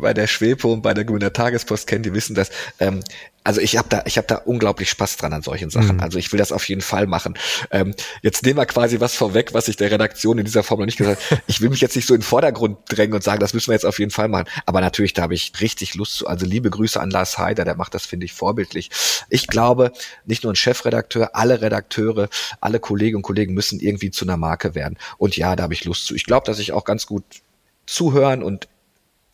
bei 0.00 0.14
der 0.14 0.26
Schwepo 0.26 0.72
und 0.72 0.82
bei 0.82 0.94
der 0.94 1.04
Grüner 1.04 1.32
Tagespost 1.32 1.86
kennt, 1.86 2.06
die 2.06 2.14
wissen 2.14 2.34
das. 2.34 2.50
Ähm, 2.78 3.00
also 3.42 3.60
ich 3.60 3.78
habe 3.78 3.88
da, 3.88 4.02
ich 4.04 4.18
habe 4.18 4.26
da 4.26 4.36
unglaublich 4.36 4.90
Spaß 4.90 5.16
dran 5.16 5.32
an 5.32 5.42
solchen 5.42 5.70
Sachen. 5.70 5.96
Mhm. 5.96 6.02
Also 6.02 6.18
ich 6.18 6.30
will 6.30 6.38
das 6.38 6.52
auf 6.52 6.68
jeden 6.68 6.82
Fall 6.82 7.06
machen. 7.06 7.34
Ähm, 7.70 7.94
jetzt 8.22 8.44
nehmen 8.44 8.58
wir 8.58 8.66
quasi 8.66 9.00
was 9.00 9.14
vorweg, 9.14 9.54
was 9.54 9.68
ich 9.68 9.76
der 9.76 9.90
Redaktion 9.90 10.38
in 10.38 10.44
dieser 10.44 10.62
Form 10.62 10.80
noch 10.80 10.86
nicht 10.86 10.98
gesagt 10.98 11.22
habe. 11.30 11.40
Ich 11.50 11.60
will 11.60 11.70
mich 11.70 11.80
jetzt 11.80 11.96
nicht 11.96 12.06
so 12.06 12.14
in 12.14 12.20
den 12.20 12.26
Vordergrund 12.26 12.78
drängen 12.88 13.14
und 13.14 13.24
sagen, 13.24 13.40
das 13.40 13.54
müssen 13.54 13.68
wir 13.68 13.74
jetzt 13.74 13.86
auf 13.86 13.98
jeden 13.98 14.10
Fall 14.10 14.28
machen. 14.28 14.46
Aber 14.66 14.80
natürlich, 14.80 15.14
da 15.14 15.22
habe 15.22 15.34
ich 15.34 15.52
richtig 15.60 15.94
Lust 15.94 16.16
zu. 16.16 16.26
Also 16.26 16.46
liebe 16.46 16.70
Grüße 16.70 17.00
an 17.00 17.10
Lars 17.10 17.38
Heider, 17.38 17.64
der 17.64 17.76
macht 17.76 17.94
das, 17.94 18.04
finde 18.04 18.26
ich, 18.26 18.34
vorbildlich. 18.34 18.90
Ich 19.30 19.46
glaube, 19.46 19.92
nicht 20.26 20.44
nur 20.44 20.52
ein 20.52 20.56
Chefredakteur, 20.56 21.34
alle 21.34 21.60
Redakteure, 21.60 22.28
alle 22.60 22.78
Kolleginnen 22.78 23.16
und 23.16 23.22
Kollegen 23.22 23.54
müssen 23.54 23.80
irgendwie 23.80 24.10
zu 24.10 24.24
einer 24.24 24.36
Marke 24.36 24.74
werden. 24.74 24.98
Und 25.18 25.36
ja, 25.36 25.56
da 25.56 25.64
habe 25.64 25.74
ich 25.74 25.84
Lust 25.84 26.06
zu. 26.06 26.14
Ich 26.14 26.24
glaube, 26.24 26.46
dass 26.46 26.58
ich 26.58 26.72
auch 26.72 26.84
ganz 26.84 27.06
gut 27.06 27.24
zuhören 27.86 28.42
und 28.42 28.68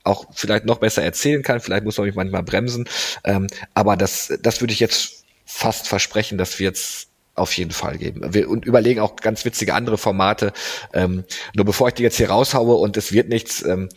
auch 0.06 0.26
vielleicht 0.32 0.64
noch 0.64 0.78
besser 0.78 1.02
erzählen 1.02 1.42
kann. 1.42 1.60
Vielleicht 1.60 1.84
muss 1.84 1.98
man 1.98 2.06
mich 2.06 2.16
manchmal 2.16 2.42
bremsen. 2.42 2.88
Ähm, 3.24 3.46
aber 3.74 3.96
das, 3.96 4.32
das 4.42 4.60
würde 4.60 4.72
ich 4.72 4.80
jetzt 4.80 5.24
fast 5.44 5.88
versprechen, 5.88 6.38
dass 6.38 6.58
wir 6.58 6.66
jetzt 6.66 7.08
auf 7.36 7.52
jeden 7.52 7.70
Fall 7.70 7.98
geben. 7.98 8.22
Wir 8.32 8.48
und 8.48 8.64
überlegen 8.64 9.00
auch 9.00 9.16
ganz 9.16 9.44
witzige 9.44 9.74
andere 9.74 9.98
Formate. 9.98 10.52
Ähm, 10.92 11.24
nur 11.54 11.66
bevor 11.66 11.88
ich 11.88 11.94
die 11.94 12.02
jetzt 12.02 12.16
hier 12.16 12.30
raushaue 12.30 12.74
und 12.76 12.96
es 12.96 13.12
wird 13.12 13.28
nichts, 13.28 13.62
ähm, 13.62 13.90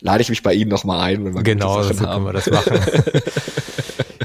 lade 0.00 0.22
ich 0.22 0.30
mich 0.30 0.42
bei 0.42 0.54
Ihnen 0.54 0.70
nochmal 0.70 1.00
ein, 1.00 1.24
wenn 1.24 1.34
wir 1.34 1.42
genau, 1.42 1.82
so 1.82 1.94
können 1.94 2.24
wir 2.24 2.32
das 2.32 2.50
machen. 2.50 2.80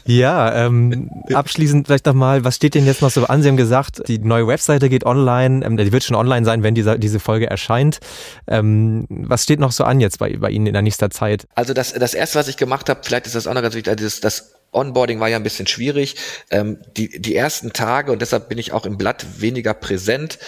Ja, 0.05 0.65
ähm, 0.65 1.09
abschließend 1.33 1.87
vielleicht 1.87 2.05
nochmal, 2.05 2.43
was 2.43 2.55
steht 2.55 2.75
denn 2.75 2.85
jetzt 2.85 3.01
noch 3.01 3.11
so 3.11 3.25
an? 3.25 3.41
Sie 3.41 3.47
haben 3.47 3.57
gesagt, 3.57 4.07
die 4.07 4.19
neue 4.19 4.47
Webseite 4.47 4.89
geht 4.89 5.05
online, 5.05 5.65
ähm, 5.65 5.77
die 5.77 5.91
wird 5.91 6.03
schon 6.03 6.15
online 6.15 6.45
sein, 6.45 6.63
wenn 6.63 6.75
diese, 6.75 6.99
diese 6.99 7.19
Folge 7.19 7.49
erscheint. 7.49 7.99
Ähm, 8.47 9.05
was 9.09 9.43
steht 9.43 9.59
noch 9.59 9.71
so 9.71 9.83
an 9.83 9.99
jetzt 9.99 10.19
bei, 10.19 10.35
bei 10.37 10.49
Ihnen 10.49 10.67
in 10.67 10.73
der 10.73 10.81
nächsten 10.81 11.09
Zeit? 11.11 11.47
Also 11.55 11.73
das, 11.73 11.93
das 11.93 12.13
erste, 12.13 12.39
was 12.39 12.47
ich 12.47 12.57
gemacht 12.57 12.89
habe, 12.89 13.01
vielleicht 13.03 13.25
ist 13.25 13.35
das 13.35 13.47
auch 13.47 13.53
noch 13.53 13.61
ganz 13.61 13.75
wichtig, 13.75 13.95
das, 13.97 14.19
das 14.19 14.53
Onboarding 14.73 15.19
war 15.19 15.29
ja 15.29 15.37
ein 15.37 15.43
bisschen 15.43 15.67
schwierig. 15.67 16.15
Ähm, 16.51 16.77
die, 16.97 17.21
die 17.21 17.35
ersten 17.35 17.73
Tage, 17.73 18.11
und 18.11 18.21
deshalb 18.21 18.49
bin 18.49 18.57
ich 18.57 18.71
auch 18.71 18.85
im 18.85 18.97
Blatt 18.97 19.25
weniger 19.39 19.73
präsent, 19.73 20.39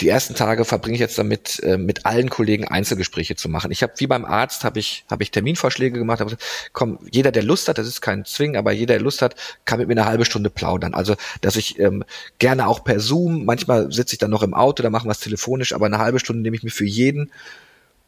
die 0.00 0.08
ersten 0.08 0.34
Tage 0.34 0.64
verbringe 0.64 0.94
ich 0.94 1.00
jetzt 1.00 1.18
damit, 1.18 1.60
äh, 1.62 1.76
mit 1.76 2.06
allen 2.06 2.30
Kollegen 2.30 2.66
Einzelgespräche 2.66 3.36
zu 3.36 3.48
machen. 3.48 3.70
Ich 3.70 3.82
habe, 3.82 3.92
wie 3.96 4.06
beim 4.06 4.24
Arzt, 4.24 4.64
habe 4.64 4.78
ich, 4.78 5.04
hab 5.10 5.20
ich 5.20 5.30
Terminvorschläge 5.30 5.98
gemacht. 5.98 6.20
Hab, 6.20 6.36
komm, 6.72 6.98
jeder, 7.10 7.32
der 7.32 7.42
Lust 7.42 7.68
hat, 7.68 7.78
das 7.78 7.86
ist 7.86 8.00
kein 8.00 8.24
Zwing, 8.24 8.56
aber 8.56 8.72
jeder, 8.72 8.94
der 8.94 9.02
Lust 9.02 9.22
hat, 9.22 9.34
kann 9.64 9.78
mit 9.78 9.88
mir 9.88 9.94
eine 9.94 10.06
halbe 10.06 10.24
Stunde 10.24 10.50
plaudern. 10.50 10.94
Also, 10.94 11.16
dass 11.40 11.56
ich 11.56 11.78
ähm, 11.78 12.04
gerne 12.38 12.68
auch 12.68 12.84
per 12.84 13.00
Zoom, 13.00 13.44
manchmal 13.44 13.90
sitze 13.92 14.14
ich 14.14 14.18
dann 14.18 14.30
noch 14.30 14.42
im 14.42 14.54
Auto, 14.54 14.82
da 14.82 14.90
machen 14.90 15.08
wir 15.08 15.12
es 15.12 15.20
telefonisch, 15.20 15.72
aber 15.72 15.86
eine 15.86 15.98
halbe 15.98 16.20
Stunde 16.20 16.42
nehme 16.42 16.56
ich 16.56 16.62
mir 16.62 16.70
für 16.70 16.84
jeden 16.84 17.30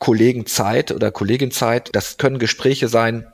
Kollegen 0.03 0.47
Zeit 0.47 0.91
oder 0.91 1.13
Kollegin 1.13 1.53
Zeit. 1.53 1.91
Das 1.93 2.17
können 2.17 2.41
Gespräche 2.41 2.89
sein, 2.89 3.32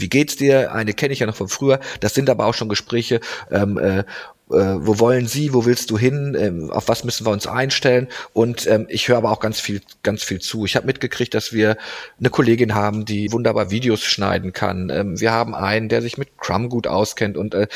wie 0.00 0.08
geht's 0.08 0.36
dir? 0.36 0.72
Eine 0.72 0.92
kenne 0.92 1.12
ich 1.12 1.20
ja 1.20 1.26
noch 1.26 1.36
von 1.36 1.48
früher. 1.48 1.80
Das 2.00 2.14
sind 2.14 2.30
aber 2.30 2.46
auch 2.46 2.54
schon 2.54 2.68
Gespräche. 2.68 3.20
Ähm, 3.50 3.78
äh, 3.78 4.04
äh, 4.50 4.76
wo 4.80 4.98
wollen 4.98 5.26
Sie? 5.26 5.52
Wo 5.52 5.66
willst 5.66 5.90
du 5.90 5.98
hin? 5.98 6.36
Ähm, 6.38 6.70
auf 6.70 6.88
was 6.88 7.04
müssen 7.04 7.26
wir 7.26 7.32
uns 7.32 7.46
einstellen? 7.46 8.08
Und 8.32 8.66
ähm, 8.66 8.86
ich 8.88 9.08
höre 9.08 9.18
aber 9.18 9.30
auch 9.30 9.40
ganz 9.40 9.60
viel, 9.60 9.82
ganz 10.02 10.22
viel 10.22 10.40
zu. 10.40 10.64
Ich 10.64 10.74
habe 10.76 10.86
mitgekriegt, 10.86 11.34
dass 11.34 11.52
wir 11.52 11.76
eine 12.18 12.30
Kollegin 12.30 12.74
haben, 12.74 13.04
die 13.04 13.30
wunderbar 13.30 13.70
Videos 13.70 14.02
schneiden 14.02 14.52
kann. 14.52 14.90
Ähm, 14.90 15.20
wir 15.20 15.32
haben 15.32 15.54
einen, 15.54 15.88
der 15.88 16.00
sich 16.00 16.16
mit 16.16 16.38
Crumb 16.38 16.70
gut 16.70 16.86
auskennt. 16.86 17.36
Und 17.36 17.54
äh, 17.54 17.68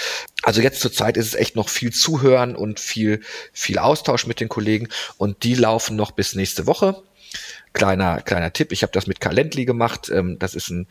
also 0.43 0.63
jetzt 0.63 0.81
zur 0.81 0.93
Zeit 0.93 1.17
ist 1.17 1.27
es 1.27 1.35
echt 1.35 1.57
noch 1.57 1.69
viel 1.69 1.93
Zuhören 1.93 2.57
und 2.57 2.81
viel, 2.81 3.21
viel 3.53 3.79
Austausch 3.79 4.27
mit 4.27 4.41
den 4.41 4.49
Kollegen. 4.49 4.89
Und 5.19 5.43
die 5.45 5.55
laufen 5.55 5.97
noch 5.97 6.13
bis 6.13 6.35
nächste 6.35 6.67
Woche 6.67 7.03
kleiner 7.73 8.21
kleiner 8.21 8.53
Tipp. 8.53 8.73
Ich 8.73 8.83
habe 8.83 8.93
das 8.93 9.07
mit 9.07 9.21
Calendly 9.21 9.65
gemacht. 9.65 10.11
Ähm, 10.11 10.39
das 10.39 10.55
ist 10.55 10.71
ein 10.71 10.87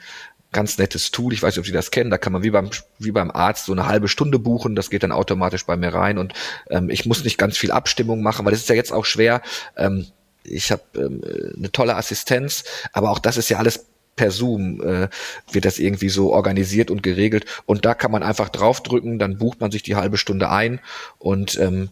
ganz 0.52 0.78
nettes 0.78 1.12
Tool. 1.12 1.34
Ich 1.34 1.42
weiß 1.42 1.54
nicht, 1.54 1.60
ob 1.60 1.66
Sie 1.66 1.72
das 1.72 1.92
kennen. 1.92 2.10
Da 2.10 2.18
kann 2.18 2.34
man 2.34 2.44
wie 2.44 2.52
beim, 2.52 2.70
wie 3.00 3.12
beim 3.12 3.32
Arzt 3.32 3.66
so 3.66 3.72
eine 3.72 3.88
halbe 3.88 4.08
Stunde 4.08 4.40
buchen. 4.40 4.76
Das 4.76 4.90
geht 4.90 5.04
dann 5.04 5.12
automatisch 5.12 5.66
bei 5.66 5.78
mir 5.78 5.94
rein. 5.94 6.18
Und 6.18 6.34
ähm, 6.70 6.90
ich 6.90 7.06
muss 7.06 7.24
nicht 7.24 7.38
ganz 7.38 7.58
viel 7.58 7.72
Abstimmung 7.72 8.22
machen, 8.22 8.46
weil 8.46 8.52
das 8.52 8.62
ist 8.62 8.70
ja 8.70 8.76
jetzt 8.76 8.92
auch 8.92 9.06
schwer. 9.06 9.42
Ähm, 9.78 10.08
ich 10.44 10.72
habe 10.72 10.84
ähm, 10.96 11.22
eine 11.58 11.72
tolle 11.72 11.96
Assistenz, 11.96 12.64
aber 12.94 13.12
auch 13.12 13.20
das 13.20 13.38
ist 13.38 13.50
ja 13.50 13.58
alles 13.58 13.86
per 14.16 14.32
Zoom 14.32 14.82
äh, 14.82 15.08
wird 15.52 15.66
das 15.66 15.80
irgendwie 15.80 16.10
so 16.10 16.34
organisiert 16.34 16.92
und 16.92 17.02
geregelt. 17.02 17.46
Und 17.66 17.86
da 17.86 17.94
kann 17.94 18.12
man 18.12 18.24
einfach 18.24 18.50
draufdrücken, 18.50 19.20
dann 19.20 19.38
bucht 19.38 19.62
man 19.62 19.72
sich 19.72 19.84
die 19.84 19.96
halbe 19.96 20.18
Stunde 20.18 20.50
ein 20.50 20.80
und 21.18 21.58
ähm, 21.60 21.90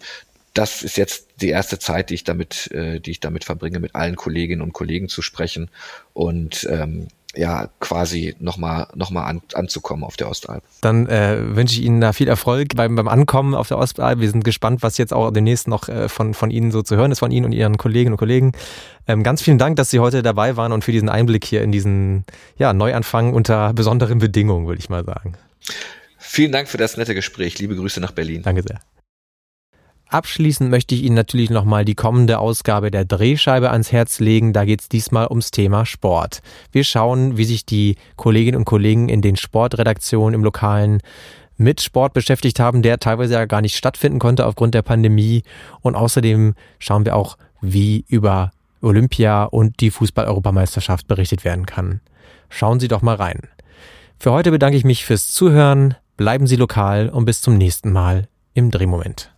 das 0.53 0.81
ist 0.81 0.97
jetzt 0.97 1.27
die 1.41 1.49
erste 1.49 1.79
Zeit, 1.79 2.09
die 2.09 2.15
ich 2.15 2.23
damit, 2.23 2.71
äh, 2.71 2.99
die 2.99 3.11
ich 3.11 3.19
damit 3.19 3.45
verbringe, 3.45 3.79
mit 3.79 3.95
allen 3.95 4.15
Kolleginnen 4.15 4.61
und 4.61 4.73
Kollegen 4.73 5.07
zu 5.07 5.21
sprechen 5.21 5.69
und 6.13 6.67
ähm, 6.69 7.07
ja 7.35 7.69
quasi 7.79 8.35
nochmal 8.39 8.87
noch 8.95 9.11
mal 9.11 9.25
an, 9.25 9.41
anzukommen 9.53 10.03
auf 10.03 10.17
der 10.17 10.29
Ostalb. 10.29 10.63
Dann 10.81 11.07
äh, 11.07 11.55
wünsche 11.55 11.79
ich 11.79 11.85
Ihnen 11.85 12.01
da 12.01 12.11
viel 12.11 12.27
Erfolg 12.27 12.75
beim, 12.75 12.95
beim 12.95 13.07
Ankommen 13.07 13.53
auf 13.53 13.67
der 13.67 13.77
Ostalb. 13.77 14.19
Wir 14.19 14.29
sind 14.29 14.43
gespannt, 14.43 14.81
was 14.81 14.97
jetzt 14.97 15.13
auch 15.13 15.31
demnächst 15.31 15.67
noch 15.67 15.89
äh, 15.89 16.09
von, 16.09 16.33
von 16.33 16.49
Ihnen 16.49 16.71
so 16.71 16.81
zu 16.81 16.95
hören 16.95 17.11
ist, 17.11 17.19
von 17.19 17.31
Ihnen 17.31 17.45
und 17.45 17.51
Ihren 17.51 17.77
Kolleginnen 17.77 18.13
und 18.13 18.17
Kollegen. 18.17 18.53
Ähm, 19.07 19.23
ganz 19.23 19.41
vielen 19.41 19.57
Dank, 19.57 19.75
dass 19.75 19.89
Sie 19.89 19.99
heute 19.99 20.23
dabei 20.23 20.57
waren 20.57 20.71
und 20.71 20.83
für 20.83 20.91
diesen 20.91 21.09
Einblick 21.09 21.45
hier 21.45 21.61
in 21.61 21.71
diesen 21.71 22.25
ja, 22.57 22.73
Neuanfang 22.73 23.33
unter 23.33 23.73
besonderen 23.73 24.19
Bedingungen, 24.19 24.67
würde 24.67 24.79
ich 24.79 24.89
mal 24.89 25.05
sagen. 25.05 25.33
Vielen 26.17 26.51
Dank 26.51 26.67
für 26.67 26.77
das 26.77 26.97
nette 26.97 27.15
Gespräch. 27.15 27.59
Liebe 27.59 27.75
Grüße 27.75 27.99
nach 28.01 28.11
Berlin. 28.11 28.41
Danke 28.43 28.63
sehr. 28.63 28.79
Abschließend 30.11 30.71
möchte 30.71 30.95
ich 30.95 31.03
Ihnen 31.03 31.15
natürlich 31.15 31.51
nochmal 31.51 31.85
die 31.85 31.93
kommende 31.93 32.39
Ausgabe 32.39 32.89
der 32.89 33.05
Drehscheibe 33.05 33.69
ans 33.69 33.91
Herz 33.91 34.19
legen. 34.19 34.53
Da 34.53 34.65
geht 34.65 34.81
es 34.81 34.89
diesmal 34.89 35.27
ums 35.27 35.51
Thema 35.51 35.85
Sport. 35.85 36.41
Wir 36.71 36.83
schauen, 36.83 37.37
wie 37.37 37.45
sich 37.45 37.63
die 37.63 37.95
Kolleginnen 38.15 38.57
und 38.57 38.65
Kollegen 38.65 39.07
in 39.07 39.21
den 39.21 39.35
Sportredaktionen 39.35 40.33
im 40.33 40.43
Lokalen 40.43 41.01
mit 41.57 41.81
Sport 41.81 42.13
beschäftigt 42.13 42.59
haben, 42.59 42.81
der 42.81 42.97
teilweise 42.97 43.35
ja 43.35 43.45
gar 43.45 43.61
nicht 43.61 43.75
stattfinden 43.75 44.17
konnte 44.17 44.47
aufgrund 44.47 44.73
der 44.73 44.81
Pandemie. 44.81 45.43
Und 45.81 45.93
außerdem 45.93 46.55
schauen 46.79 47.05
wir 47.05 47.15
auch, 47.15 47.37
wie 47.61 48.03
über 48.07 48.51
Olympia 48.81 49.43
und 49.43 49.79
die 49.79 49.91
Fußball-Europameisterschaft 49.91 51.07
berichtet 51.07 51.45
werden 51.45 51.67
kann. 51.67 51.99
Schauen 52.49 52.79
Sie 52.79 52.87
doch 52.87 53.03
mal 53.03 53.15
rein. 53.15 53.41
Für 54.17 54.31
heute 54.31 54.49
bedanke 54.49 54.75
ich 54.75 54.85
mich 54.85 55.05
fürs 55.05 55.27
Zuhören, 55.27 55.93
bleiben 56.17 56.47
Sie 56.47 56.55
lokal 56.55 57.09
und 57.09 57.25
bis 57.25 57.41
zum 57.41 57.57
nächsten 57.57 57.91
Mal 57.91 58.27
im 58.55 58.71
Drehmoment. 58.71 59.31